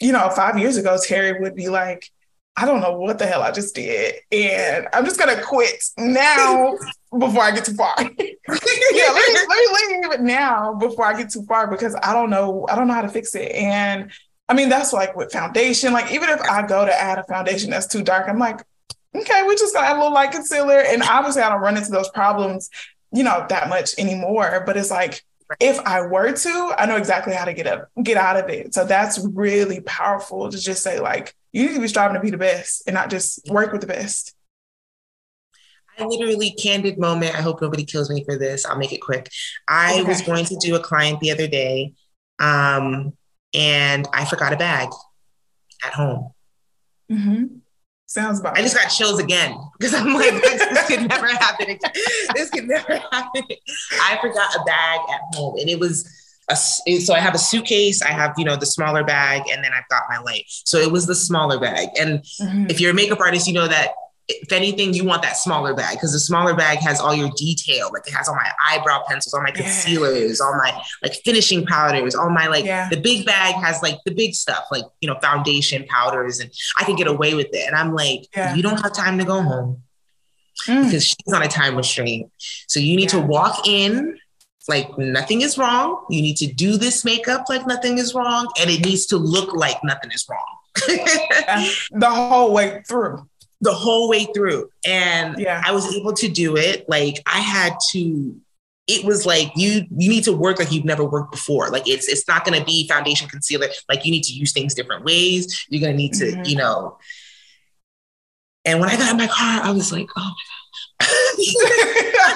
[0.00, 2.10] you know, five years ago, Terry would be like,
[2.58, 4.16] I don't know what the hell I just did.
[4.32, 6.76] And I'm just gonna quit now
[7.16, 7.94] before I get too far.
[8.00, 12.12] yeah, let me, let me leave it now before I get too far because I
[12.12, 13.52] don't know, I don't know how to fix it.
[13.52, 14.10] And
[14.48, 15.92] I mean, that's like with foundation.
[15.92, 18.60] Like, even if I go to add a foundation that's too dark, I'm like,
[19.14, 20.80] okay, we're just gonna add a little light concealer.
[20.80, 22.70] And obviously I don't run into those problems,
[23.12, 24.64] you know, that much anymore.
[24.66, 25.22] But it's like
[25.60, 28.74] if I were to, I know exactly how to get up, get out of it.
[28.74, 32.30] So that's really powerful to just say, like, you need to be striving to be
[32.30, 34.34] the best and not just work with the best.
[35.98, 37.34] I literally candid moment.
[37.34, 38.64] I hope nobody kills me for this.
[38.64, 39.30] I'll make it quick.
[39.66, 40.04] I okay.
[40.04, 41.94] was going to do a client the other day,
[42.38, 43.14] um,
[43.52, 44.90] and I forgot a bag
[45.84, 46.32] at home.
[47.10, 47.44] Mm-hmm.
[48.08, 48.56] Sounds about.
[48.56, 51.68] I just got chills again because I'm like, this, this could never happen.
[51.68, 51.92] Again.
[52.34, 53.42] This could never happen.
[54.00, 56.08] I forgot a bag at home, and it was
[56.48, 59.72] a, so I have a suitcase, I have, you know, the smaller bag, and then
[59.74, 60.44] I've got my light.
[60.48, 61.90] So it was the smaller bag.
[62.00, 62.70] And mm-hmm.
[62.70, 63.92] if you're a makeup artist, you know that
[64.28, 67.90] if anything, you want that smaller bag because the smaller bag has all your detail.
[67.92, 70.44] Like it has all my eyebrow pencils, all my concealers, yeah.
[70.44, 72.88] all my like finishing powders, all my like yeah.
[72.90, 76.84] the big bag has like the big stuff, like you know, foundation powders, and I
[76.84, 77.66] can get away with it.
[77.66, 78.54] And I'm like, yeah.
[78.54, 79.82] you don't have time to go home
[80.66, 80.84] mm.
[80.84, 82.30] because she's on a time restraint.
[82.66, 84.18] So you need to walk in
[84.68, 86.04] like nothing is wrong.
[86.10, 89.54] You need to do this makeup like nothing is wrong, and it needs to look
[89.54, 90.56] like nothing is wrong.
[91.92, 93.26] the whole way through
[93.60, 94.70] the whole way through.
[94.86, 95.62] And yeah.
[95.64, 96.88] I was able to do it.
[96.88, 98.36] Like I had to,
[98.86, 101.68] it was like you you need to work like you've never worked before.
[101.68, 103.68] Like it's it's not gonna be foundation concealer.
[103.88, 105.66] Like you need to use things different ways.
[105.68, 106.44] You're gonna need to, mm-hmm.
[106.44, 106.98] you know.
[108.64, 110.32] And when I got in my car, I was like, oh
[111.00, 111.54] my gosh.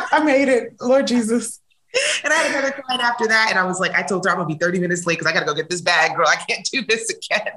[0.13, 0.75] I made it.
[0.81, 1.62] Lord Jesus.
[2.25, 3.49] And I had another client after that.
[3.51, 5.35] And I was like, I told her I'm gonna be 30 minutes late because I
[5.35, 6.27] gotta go get this bag, girl.
[6.27, 7.53] I can't do this again.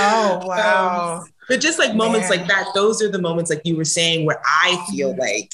[0.00, 1.20] Oh wow.
[1.20, 2.40] Um, but just like moments Man.
[2.40, 5.20] like that, those are the moments like you were saying where I feel mm-hmm.
[5.20, 5.52] like,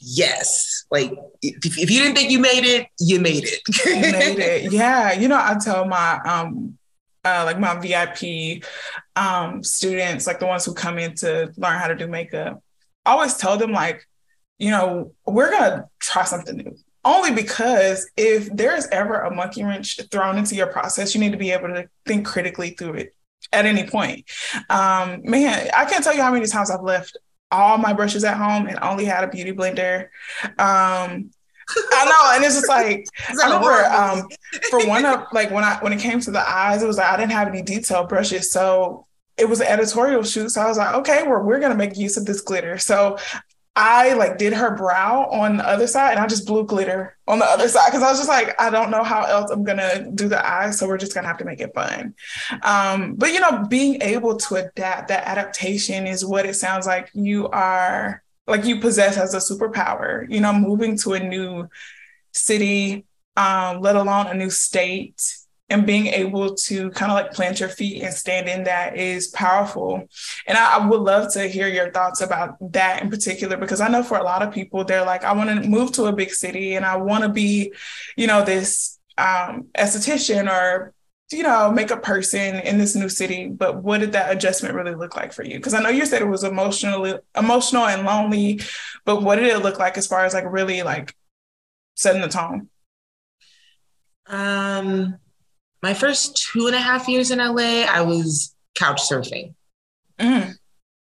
[0.00, 3.60] yes, like if, if you didn't think you made it, you made it.
[3.84, 4.72] you made it.
[4.72, 5.12] Yeah.
[5.12, 6.78] You know, I tell my um
[7.24, 8.62] uh, like my VIP
[9.16, 12.62] um, students, like the ones who come in to learn how to do makeup,
[13.06, 14.06] I always tell them like,
[14.58, 16.76] you know, we're gonna try something new.
[17.04, 21.38] Only because if there's ever a monkey wrench thrown into your process, you need to
[21.38, 23.14] be able to think critically through it
[23.52, 24.24] at any point.
[24.70, 27.16] Um, man, I can't tell you how many times I've left
[27.50, 30.08] all my brushes at home and only had a beauty blender.
[30.58, 31.30] Um,
[31.92, 34.28] I know, and it's just like I remember um,
[34.70, 37.10] for one of like when I when it came to the eyes, it was like
[37.10, 40.50] I didn't have any detail brushes, so it was an editorial shoot.
[40.50, 42.78] So I was like, okay, well, we're gonna make use of this glitter.
[42.78, 43.18] So
[43.76, 47.40] I like did her brow on the other side and I just blew glitter on
[47.40, 50.10] the other side because I was just like, I don't know how else I'm gonna
[50.12, 50.78] do the eyes.
[50.78, 52.14] So we're just gonna have to make it fun.
[52.62, 57.10] Um, but you know, being able to adapt, that adaptation is what it sounds like
[57.14, 61.68] you are like you possess as a superpower, you know, moving to a new
[62.32, 63.06] city,
[63.36, 65.20] um, let alone a new state
[65.70, 69.28] and being able to kind of like plant your feet and stand in that is
[69.28, 70.06] powerful.
[70.46, 73.88] And I, I, would love to hear your thoughts about that in particular, because I
[73.88, 76.30] know for a lot of people, they're like, I want to move to a big
[76.30, 77.72] city and I want to be,
[78.16, 80.92] you know, this um, esthetician or,
[81.32, 83.48] you know, makeup person in this new city.
[83.48, 85.56] But what did that adjustment really look like for you?
[85.56, 88.60] Because I know you said it was emotionally emotional and lonely,
[89.06, 91.16] but what did it look like as far as like really like
[91.94, 92.68] setting the tone?
[94.26, 95.18] Um,
[95.84, 99.54] my first two and a half years in LA, I was couch surfing.
[100.18, 100.54] Mm.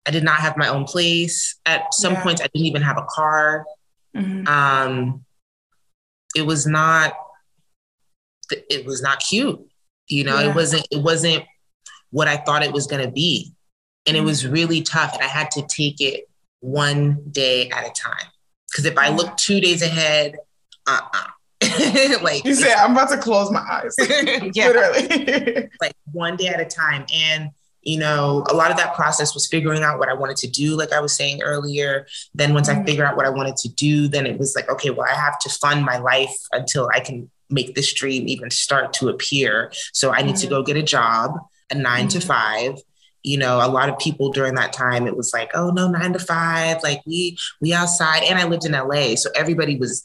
[0.07, 1.59] I did not have my own place.
[1.63, 2.23] At some yeah.
[2.23, 3.65] points, I didn't even have a car.
[4.17, 4.47] Mm-hmm.
[4.47, 5.25] Um,
[6.35, 7.13] it was not.
[8.49, 9.61] It was not cute.
[10.07, 10.49] You know, yeah.
[10.49, 10.87] it wasn't.
[10.89, 11.45] It wasn't
[12.09, 13.53] what I thought it was going to be,
[14.07, 14.23] and mm-hmm.
[14.23, 15.13] it was really tough.
[15.13, 16.27] And I had to take it
[16.61, 18.27] one day at a time.
[18.71, 20.35] Because if I looked two days ahead,
[20.87, 21.27] uh uh
[22.21, 23.95] like you said, I'm about to close my eyes.
[24.55, 24.67] yeah.
[24.73, 25.69] Literally.
[25.81, 27.05] like one day at a time.
[27.13, 27.51] And
[27.83, 30.77] you know, a lot of that process was figuring out what I wanted to do,
[30.77, 32.07] like I was saying earlier.
[32.33, 32.81] Then once mm-hmm.
[32.81, 35.13] I figured out what I wanted to do, then it was like, okay, well, I
[35.13, 39.71] have to fund my life until I can make this dream even start to appear.
[39.91, 40.41] So I need mm-hmm.
[40.41, 41.37] to go get a job,
[41.71, 42.07] a 9 mm-hmm.
[42.07, 42.75] to five.
[43.21, 46.11] You know, a lot of people during that time, it was like, oh no, nine
[46.11, 48.23] to five, like we we outside.
[48.23, 49.15] And I lived in LA.
[49.15, 50.03] So everybody was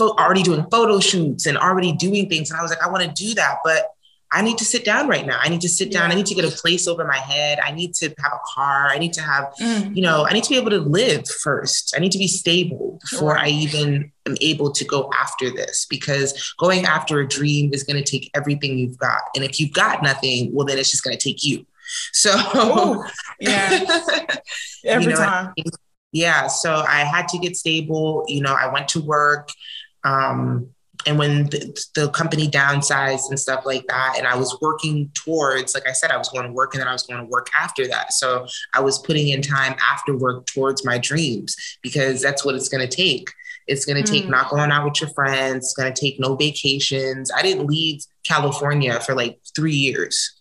[0.00, 2.50] already doing photo shoots and already doing things.
[2.50, 3.86] And I was like, I want to do that, but
[4.32, 5.38] I need to sit down right now.
[5.40, 6.10] I need to sit down.
[6.10, 7.60] I need to get a place over my head.
[7.64, 8.88] I need to have a car.
[8.88, 9.94] I need to have, mm.
[9.94, 11.94] you know, I need to be able to live first.
[11.96, 13.46] I need to be stable before right.
[13.46, 18.02] I even am able to go after this because going after a dream is going
[18.02, 19.20] to take everything you've got.
[19.36, 21.64] And if you've got nothing, well, then it's just going to take you.
[22.12, 23.04] So, Ooh,
[23.40, 23.84] yeah,
[24.84, 25.54] every you know, time.
[26.12, 26.46] Yeah.
[26.46, 28.24] So I had to get stable.
[28.26, 29.50] You know, I went to work.
[30.06, 30.68] Um,
[31.06, 35.74] and when the, the, company downsized and stuff like that, and I was working towards,
[35.74, 37.48] like I said, I was going to work and then I was going to work
[37.54, 38.12] after that.
[38.12, 42.68] So I was putting in time after work towards my dreams because that's what it's
[42.68, 43.28] going to take.
[43.66, 44.30] It's going to take mm.
[44.30, 45.66] not going out with your friends.
[45.66, 47.30] It's going to take no vacations.
[47.34, 50.36] I didn't leave California for like three years,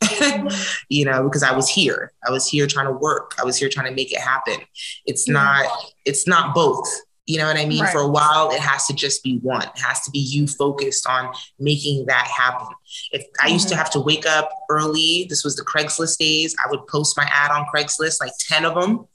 [0.89, 2.11] you know, because I was here.
[2.27, 3.33] I was here trying to work.
[3.39, 4.59] I was here trying to make it happen.
[5.05, 5.65] It's not,
[6.05, 6.87] it's not both.
[7.25, 7.81] You know what I mean?
[7.81, 7.91] Right.
[7.91, 9.63] For a while, it has to just be one.
[9.63, 12.67] It has to be you focused on making that happen.
[13.11, 13.79] If I used to mm-hmm.
[13.79, 17.49] have to wake up early, this was the Craigslist days, I would post my ad
[17.49, 19.07] on Craigslist, like 10 of them,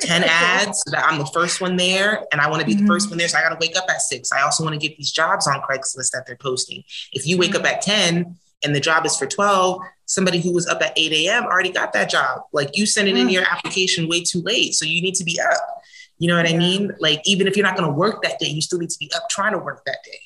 [0.00, 2.84] 10 ads so that I'm the first one there and I want to be mm-hmm.
[2.84, 3.28] the first one there.
[3.28, 4.32] So I got to wake up at six.
[4.32, 6.82] I also want to get these jobs on Craigslist that they're posting.
[7.12, 7.64] If you wake mm-hmm.
[7.64, 11.12] up at 10, and the job is for 12, somebody who was up at 8
[11.12, 11.44] a.m.
[11.44, 12.42] already got that job.
[12.52, 13.32] Like you sent it in mm.
[13.32, 14.74] your application way too late.
[14.74, 15.82] So you need to be up.
[16.18, 16.56] You know what yeah.
[16.56, 16.92] I mean?
[16.98, 19.10] Like even if you're not going to work that day, you still need to be
[19.14, 20.18] up trying to work that day.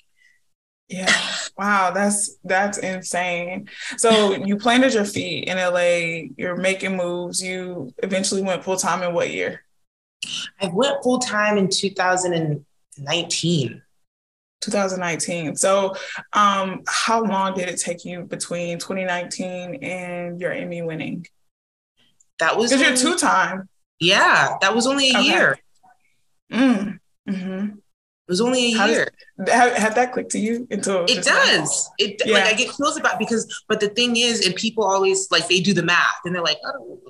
[0.88, 1.12] Yeah.
[1.56, 3.68] Wow, that's that's insane.
[3.96, 7.40] So you planted your feet in LA, you're making moves.
[7.42, 9.62] You eventually went full time in what year?
[10.60, 13.82] I went full time in 2019.
[14.60, 15.56] 2019.
[15.56, 15.94] So,
[16.32, 21.26] um, how long did it take you between 2019 and your Emmy winning?
[22.38, 23.68] That was because you're two time.
[23.98, 25.22] Yeah, that was only a okay.
[25.22, 25.58] year.
[26.52, 26.98] Mm.
[27.28, 27.64] Mm-hmm.
[27.66, 29.08] It was only a How year.
[29.44, 31.90] Does, had that clicked to you until it does.
[31.98, 32.34] It yeah.
[32.34, 35.60] like I get feels about because, but the thing is, and people always like they
[35.60, 37.00] do the math and they're like, oh.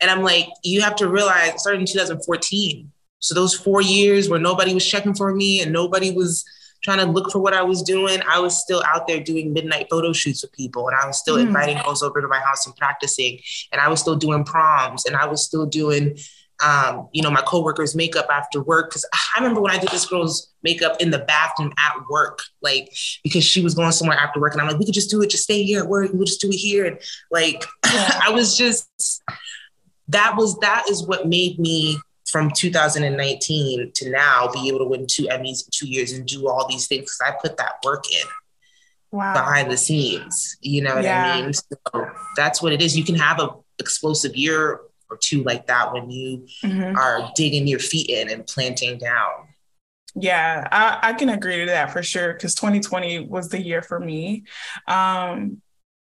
[0.00, 2.92] and I'm like, you have to realize, started in 2014.
[3.18, 6.44] So those four years where nobody was checking for me and nobody was
[6.84, 9.86] trying to look for what I was doing, I was still out there doing midnight
[9.90, 10.86] photo shoots with people.
[10.86, 11.46] And I was still mm.
[11.46, 13.40] inviting girls over to my house and practicing.
[13.72, 16.18] And I was still doing proms and I was still doing
[16.62, 18.92] um, you know, my coworkers' makeup after work.
[18.92, 22.94] Cause I remember when I did this girl's makeup in the bathroom at work, like
[23.22, 24.52] because she was going somewhere after work.
[24.52, 26.40] And I'm like, we could just do it, just stay here at work, we'll just
[26.40, 26.86] do it here.
[26.86, 26.98] And
[27.30, 29.22] like I was just
[30.08, 35.06] that was that is what made me from 2019 to now be able to win
[35.06, 38.04] two Emmys in two years and do all these things because I put that work
[38.10, 38.26] in
[39.10, 39.34] wow.
[39.34, 40.56] behind the scenes.
[40.60, 41.34] You know what yeah.
[41.34, 41.52] I mean?
[41.52, 42.96] So that's what it is.
[42.96, 44.80] You can have a explosive year
[45.14, 46.96] or two like that when you mm-hmm.
[46.96, 49.48] are digging your feet in and planting down.
[50.16, 53.98] Yeah, I, I can agree to that for sure because 2020 was the year for
[53.98, 54.44] me.
[54.86, 55.60] Um,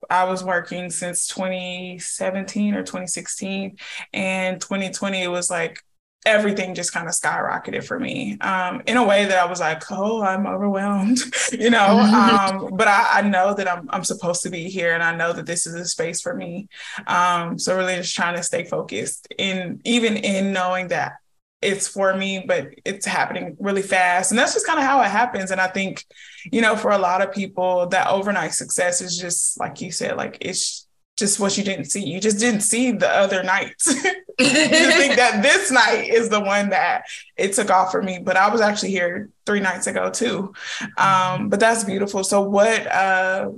[0.08, 3.76] I was working since 2017 or 2016,
[4.12, 5.82] and 2020 it was like
[6.28, 9.82] everything just kind of skyrocketed for me um, in a way that I was like,
[9.90, 11.18] oh, I'm overwhelmed,
[11.52, 11.88] you know.
[12.28, 15.32] Um, but I, I, know that I'm I'm supposed to be here, and I know
[15.32, 16.68] that this is a space for me.
[17.06, 21.14] Um, so really, just trying to stay focused in even in knowing that
[21.62, 25.08] it's for me, but it's happening really fast, and that's just kind of how it
[25.08, 25.50] happens.
[25.50, 26.04] And I think,
[26.50, 30.16] you know, for a lot of people, that overnight success is just like you said,
[30.16, 30.87] like it's
[31.18, 32.04] just what you didn't see.
[32.04, 33.86] You just didn't see the other nights.
[34.38, 37.04] you think that this night is the one that
[37.36, 38.20] it took off for me.
[38.20, 40.54] But I was actually here three nights ago too.
[40.96, 42.22] Um, but that's beautiful.
[42.22, 43.50] So what uh,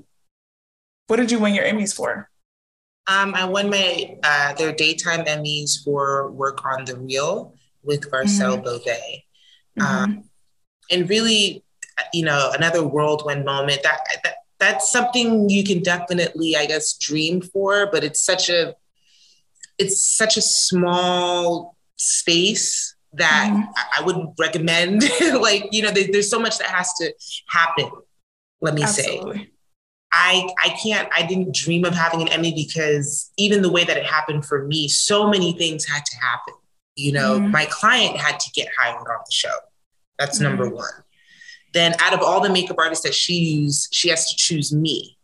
[1.09, 2.31] what did you win your Emmys for?
[3.07, 8.55] Um, I won my uh, their daytime Emmys for work on the Real with Garcelle
[8.55, 8.63] mm-hmm.
[8.63, 9.25] Beauvais.
[9.79, 9.83] Mm-hmm.
[9.83, 10.25] Um,
[10.91, 11.63] and really,
[12.13, 17.41] you know, another whirlwind moment that, that that's something you can definitely, I guess, dream
[17.41, 18.77] for, but it's such a
[19.79, 23.63] it's such a small space that mm-hmm.
[23.99, 25.03] I, wouldn't recommend.
[25.41, 27.13] like, you know, there, there's so much that has to
[27.49, 27.91] happen.
[28.61, 29.39] Let me Absolutely.
[29.39, 29.51] say.
[30.13, 33.97] I I can't I didn't dream of having an Emmy because even the way that
[33.97, 36.55] it happened for me, so many things had to happen.
[36.97, 37.53] You know, mm-hmm.
[37.53, 39.55] my client had to get hired on the show.
[40.19, 40.49] That's mm-hmm.
[40.49, 40.91] number one
[41.73, 45.17] then out of all the makeup artists that she used, she has to choose me.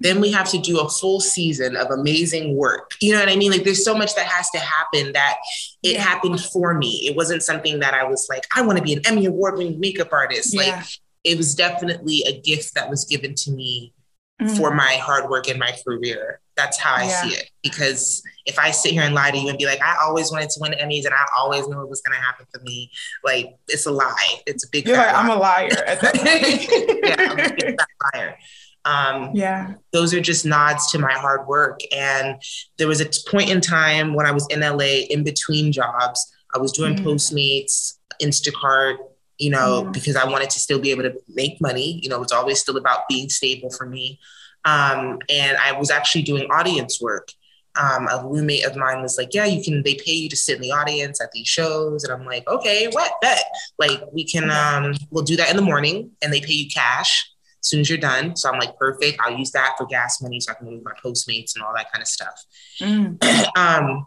[0.00, 2.92] Then we have to do a full season of amazing work.
[3.02, 3.52] You know what I mean?
[3.52, 5.36] Like there's so much that has to happen that
[5.82, 6.00] it yeah.
[6.00, 7.06] happened for me.
[7.06, 9.78] It wasn't something that I was like, I want to be an Emmy award winning
[9.78, 10.54] makeup artist.
[10.54, 10.76] Yeah.
[10.76, 10.84] Like
[11.24, 13.92] it was definitely a gift that was given to me
[14.40, 14.56] mm.
[14.56, 16.40] for my hard work and my career.
[16.60, 17.22] That's how I yeah.
[17.22, 17.50] see it.
[17.62, 20.50] Because if I sit here and lie to you and be like, I always wanted
[20.50, 22.90] to win Emmys and I always knew it was going to happen for me,
[23.24, 24.40] like it's a lie.
[24.46, 24.86] It's a big.
[24.86, 25.20] You're like, lie.
[25.20, 25.70] I'm a liar.
[25.86, 26.14] At that
[27.02, 27.78] yeah, I'm a big
[28.14, 28.36] liar.
[28.84, 31.80] Um, yeah, those are just nods to my hard work.
[31.94, 32.40] And
[32.78, 36.58] there was a point in time when I was in LA, in between jobs, I
[36.58, 37.06] was doing mm-hmm.
[37.06, 38.96] Postmates, Instacart,
[39.38, 39.92] you know, mm-hmm.
[39.92, 42.00] because I wanted to still be able to make money.
[42.02, 44.18] You know, it's always still about being stable for me.
[44.64, 47.30] Um, and I was actually doing audience work
[47.76, 49.82] um, a roommate of mine was like, "Yeah, you can.
[49.82, 52.88] They pay you to sit in the audience at these shows." And I'm like, "Okay,
[52.88, 53.12] what?
[53.22, 53.44] Bet.
[53.78, 54.50] Like, we can.
[54.50, 57.88] Um, we'll do that in the morning, and they pay you cash as soon as
[57.88, 59.20] you're done." So I'm like, "Perfect.
[59.20, 61.92] I'll use that for gas money, so I can move my Postmates and all that
[61.92, 62.44] kind of stuff."
[62.80, 63.22] Mm.
[63.56, 64.06] um,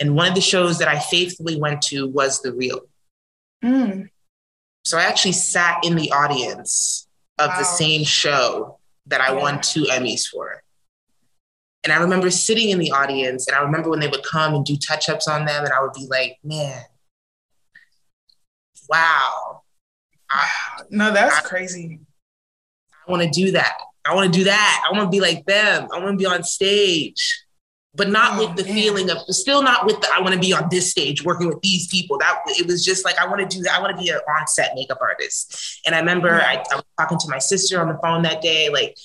[0.00, 2.80] and one of the shows that I faithfully went to was The Real.
[3.64, 4.08] Mm.
[4.84, 7.06] So I actually sat in the audience
[7.38, 7.58] of wow.
[7.58, 10.62] the same show that I won two Emmys for.
[11.84, 14.64] And I remember sitting in the audience, and I remember when they would come and
[14.64, 16.82] do touch ups on them, and I would be like, man,
[18.88, 19.62] wow.
[20.30, 20.48] I,
[20.90, 22.00] no, that's I, crazy.
[23.06, 23.74] I want to do that.
[24.06, 24.84] I want to do that.
[24.86, 25.88] I want to be like them.
[25.92, 27.43] I want to be on stage.
[27.96, 28.74] But not oh, with the man.
[28.74, 31.60] feeling of still not with the I want to be on this stage working with
[31.60, 32.18] these people.
[32.18, 32.58] That still not with the feeling of I want to be on this stage working
[32.58, 32.58] with these people.
[32.58, 33.78] That it was just like I want to do that.
[33.78, 35.80] I want to be an on-set makeup artist.
[35.86, 38.68] And I remember I, I, was talking to my sister on the phone that day,
[38.68, 38.96] like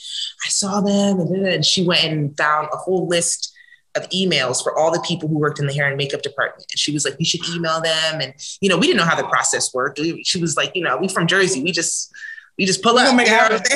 [0.46, 3.54] I saw them, and, and she went and found a whole list
[3.96, 6.66] of emails for all the people who worked in the hair and makeup department.
[6.72, 9.16] And she was like, "We should email them." And you know, we didn't know how
[9.16, 10.00] the process worked.
[10.24, 11.64] She was like, "You know, we from Jersey.
[11.64, 12.12] We just
[12.60, 13.08] you just pull up.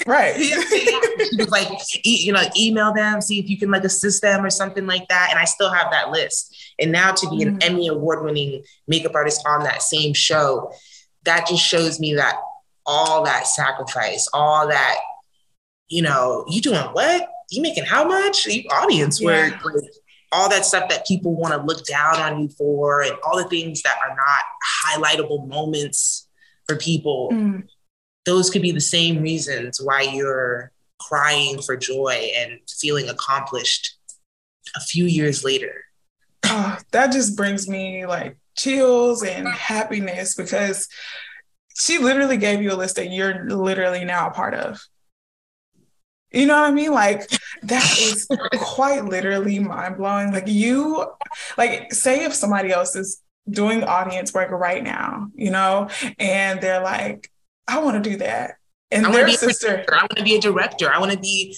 [0.05, 0.35] Right.
[0.41, 1.69] she was like,
[2.05, 5.07] e- you know, email them, see if you can like assist them or something like
[5.07, 5.29] that.
[5.29, 6.53] And I still have that list.
[6.77, 7.47] And now to be mm.
[7.47, 10.73] an Emmy award winning makeup artist on that same show,
[11.23, 12.35] that just shows me that
[12.85, 14.97] all that sacrifice, all that,
[15.87, 17.29] you know, you doing what?
[17.51, 18.45] You making how much?
[18.45, 19.27] You audience yeah.
[19.27, 19.91] work, like,
[20.33, 23.47] all that stuff that people want to look down on you for, and all the
[23.47, 24.43] things that are not
[24.85, 26.27] highlightable moments
[26.67, 27.29] for people.
[27.31, 27.63] Mm
[28.25, 33.97] those could be the same reasons why you're crying for joy and feeling accomplished
[34.75, 35.85] a few years later.
[36.45, 40.87] Oh, that just brings me like chills and happiness because
[41.75, 44.79] she literally gave you a list that you're literally now a part of.
[46.31, 46.91] You know what I mean?
[46.91, 47.29] Like
[47.63, 50.31] that is quite literally mind blowing.
[50.31, 51.05] Like you,
[51.57, 56.81] like say if somebody else is doing audience work right now, you know, and they're
[56.81, 57.29] like,
[57.67, 58.55] I want to do that.
[58.91, 60.91] And I their sister, I want to be a director.
[60.91, 61.57] I want to be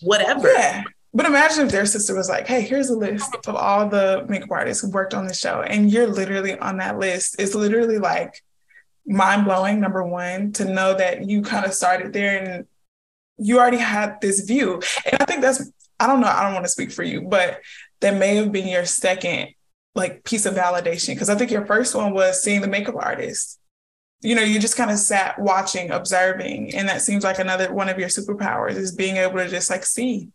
[0.00, 0.50] whatever.
[0.50, 0.84] Yeah.
[1.14, 4.50] But imagine if their sister was like, hey, here's a list of all the makeup
[4.50, 5.60] artists who worked on the show.
[5.60, 7.36] And you're literally on that list.
[7.38, 8.42] It's literally like
[9.06, 12.66] mind blowing, number one, to know that you kind of started there and
[13.36, 14.80] you already had this view.
[15.04, 15.70] And I think that's,
[16.00, 17.60] I don't know, I don't want to speak for you, but
[18.00, 19.48] that may have been your second
[19.94, 21.18] like piece of validation.
[21.18, 23.58] Cause I think your first one was seeing the makeup artist
[24.22, 26.74] you know, you just kind of sat watching, observing.
[26.74, 29.84] And that seems like another one of your superpowers is being able to just like
[29.84, 30.28] see.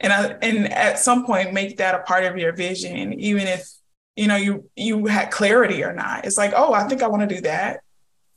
[0.00, 3.68] And I, and at some point make that a part of your vision, even if,
[4.16, 6.24] you know, you you had clarity or not.
[6.24, 7.80] It's like, oh, I think I want to do that.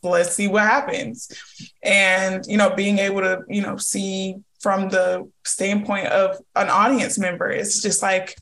[0.04, 1.32] Let's see what happens.
[1.82, 7.18] And, you know, being able to, you know, see from the standpoint of an audience
[7.18, 8.36] member, it's just like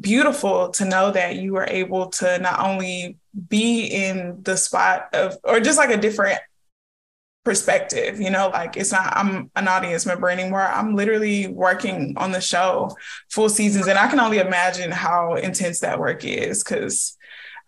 [0.00, 3.16] beautiful to know that you were able to not only
[3.48, 6.38] be in the spot of or just like a different
[7.44, 10.60] perspective you know like it's not i'm an audience member anymore.
[10.60, 12.94] I'm literally working on the show
[13.30, 17.16] full seasons and i can only imagine how intense that work is because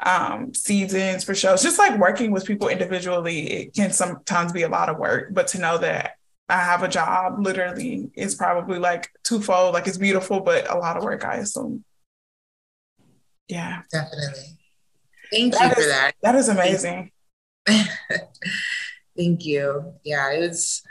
[0.03, 4.69] um, seasons for shows just like working with people individually it can sometimes be a
[4.69, 6.13] lot of work but to know that
[6.49, 10.97] i have a job literally is probably like twofold like it's beautiful but a lot
[10.97, 11.85] of work i assume
[13.51, 13.83] yeah.
[13.91, 14.59] Definitely.
[15.31, 16.13] Thank that you is, for that.
[16.23, 17.11] That is amazing.
[19.17, 19.95] Thank you.
[20.05, 20.83] Yeah, it was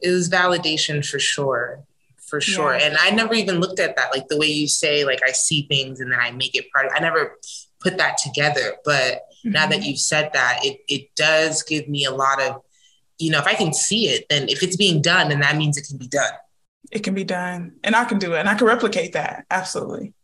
[0.00, 1.84] it was validation for sure.
[2.28, 2.74] For sure.
[2.74, 2.86] Yeah.
[2.86, 4.12] And I never even looked at that.
[4.12, 6.86] Like the way you say, like I see things and then I make it part
[6.86, 7.38] of I never
[7.80, 8.76] put that together.
[8.84, 9.50] But mm-hmm.
[9.50, 9.90] now that mm-hmm.
[9.90, 12.62] you've said that, it it does give me a lot of,
[13.18, 15.76] you know, if I can see it, then if it's being done, then that means
[15.76, 16.32] it can be done.
[16.90, 17.76] It can be done.
[17.84, 18.40] And I can do it.
[18.40, 19.46] And I can replicate that.
[19.50, 20.14] Absolutely.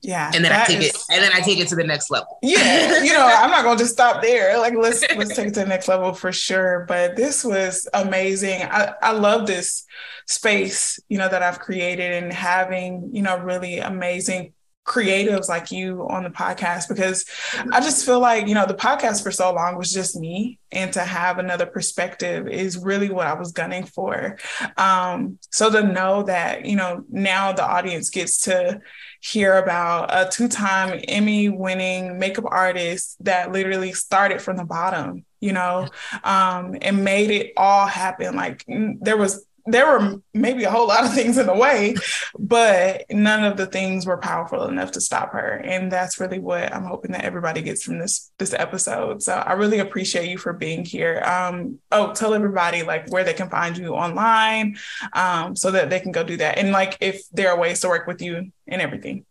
[0.00, 0.30] Yeah.
[0.34, 2.38] And then I take is, it and then I take it to the next level.
[2.42, 3.02] Yeah.
[3.02, 4.58] You know, I'm not gonna just stop there.
[4.58, 6.84] Like let's let's take it to the next level for sure.
[6.86, 8.62] But this was amazing.
[8.62, 9.84] I, I love this
[10.26, 14.52] space, you know, that I've created and having, you know, really amazing
[14.88, 17.26] creatives like you on the podcast because
[17.70, 20.92] I just feel like, you know, the podcast for so long was just me and
[20.94, 24.38] to have another perspective is really what I was gunning for.
[24.76, 28.80] Um, so to know that, you know, now the audience gets to
[29.20, 35.52] hear about a two-time Emmy winning makeup artist that literally started from the bottom, you
[35.52, 35.88] know,
[36.24, 38.34] um, and made it all happen.
[38.34, 41.94] Like there was there were maybe a whole lot of things in the way,
[42.38, 45.60] but none of the things were powerful enough to stop her.
[45.64, 49.22] And that's really what I'm hoping that everybody gets from this this episode.
[49.22, 51.20] So I really appreciate you for being here.
[51.20, 54.76] Um, oh, tell everybody like where they can find you online,
[55.12, 56.58] um, so that they can go do that.
[56.58, 59.24] And like if there are ways to work with you and everything.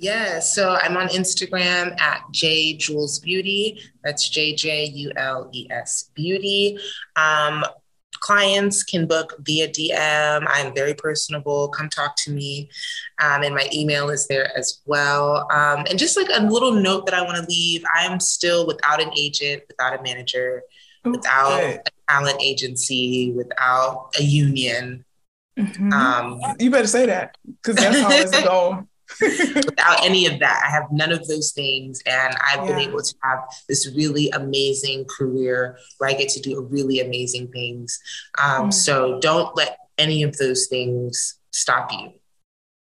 [0.00, 3.80] Yeah, so I'm on Instagram at J Jules Beauty.
[4.04, 6.78] That's J J U L E S Beauty.
[7.16, 7.64] Um,
[8.20, 10.44] clients can book via DM.
[10.48, 11.68] I'm very personable.
[11.68, 12.68] Come talk to me.
[13.20, 15.46] Um, and my email is there as well.
[15.50, 19.02] Um, and just like a little note that I want to leave I'm still without
[19.02, 20.62] an agent, without a manager,
[21.04, 21.10] okay.
[21.10, 25.04] without a talent agency, without a union.
[25.58, 25.92] Mm-hmm.
[25.92, 28.84] Um, you better say that because that's always the goal.
[29.20, 32.02] Without any of that, I have none of those things.
[32.06, 32.66] And I've yeah.
[32.66, 37.48] been able to have this really amazing career where I get to do really amazing
[37.48, 37.98] things.
[38.38, 38.70] Um.
[38.72, 42.12] So don't let any of those things stop you.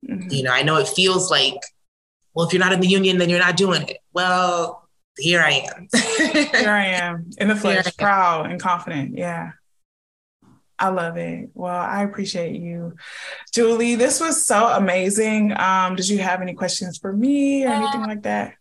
[0.09, 0.29] mm-hmm.
[0.31, 1.59] you know, I know it feels like,
[2.35, 3.99] well, if you're not in the union, then you're not doing it.
[4.13, 4.89] Well,
[5.19, 5.89] here I am.
[5.93, 9.17] here I am in the flesh, proud and confident.
[9.17, 9.53] Yeah.
[10.79, 11.51] I love it.
[11.55, 12.97] Well, I appreciate you.
[13.53, 15.53] Julie, this was so amazing.
[15.59, 18.55] Um, did you have any questions for me or anything like that?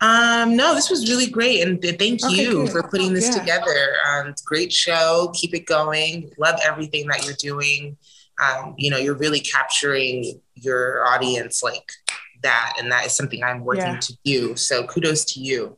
[0.00, 1.66] Um, no, this was really great.
[1.66, 3.40] And thank you for putting this yeah.
[3.40, 3.94] together.
[4.08, 5.32] Um, great show.
[5.34, 6.30] Keep it going.
[6.38, 7.96] Love everything that you're doing.
[8.40, 11.90] Um, you know, you're really capturing your audience like
[12.42, 12.74] that.
[12.78, 13.98] And that is something I'm working yeah.
[13.98, 14.56] to do.
[14.56, 15.76] So kudos to you.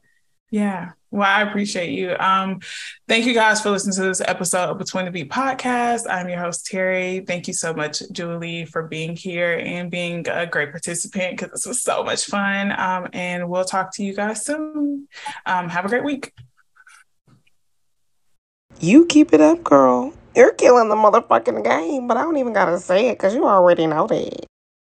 [0.51, 0.93] Yeah.
[1.13, 2.17] Well, I appreciate you.
[2.19, 2.61] Um,
[3.09, 6.07] thank you guys for listening to this episode of Between the Beat podcast.
[6.09, 7.25] I'm your host, Terry.
[7.27, 11.67] Thank you so much, Julie, for being here and being a great participant because this
[11.67, 12.73] was so much fun.
[12.73, 15.09] Um, and we'll talk to you guys soon.
[15.47, 16.33] Um, have a great week.
[18.81, 20.13] You keep it up, girl.
[20.35, 23.87] You're killing the motherfucking game, but I don't even gotta say it because you already
[23.87, 24.50] know that.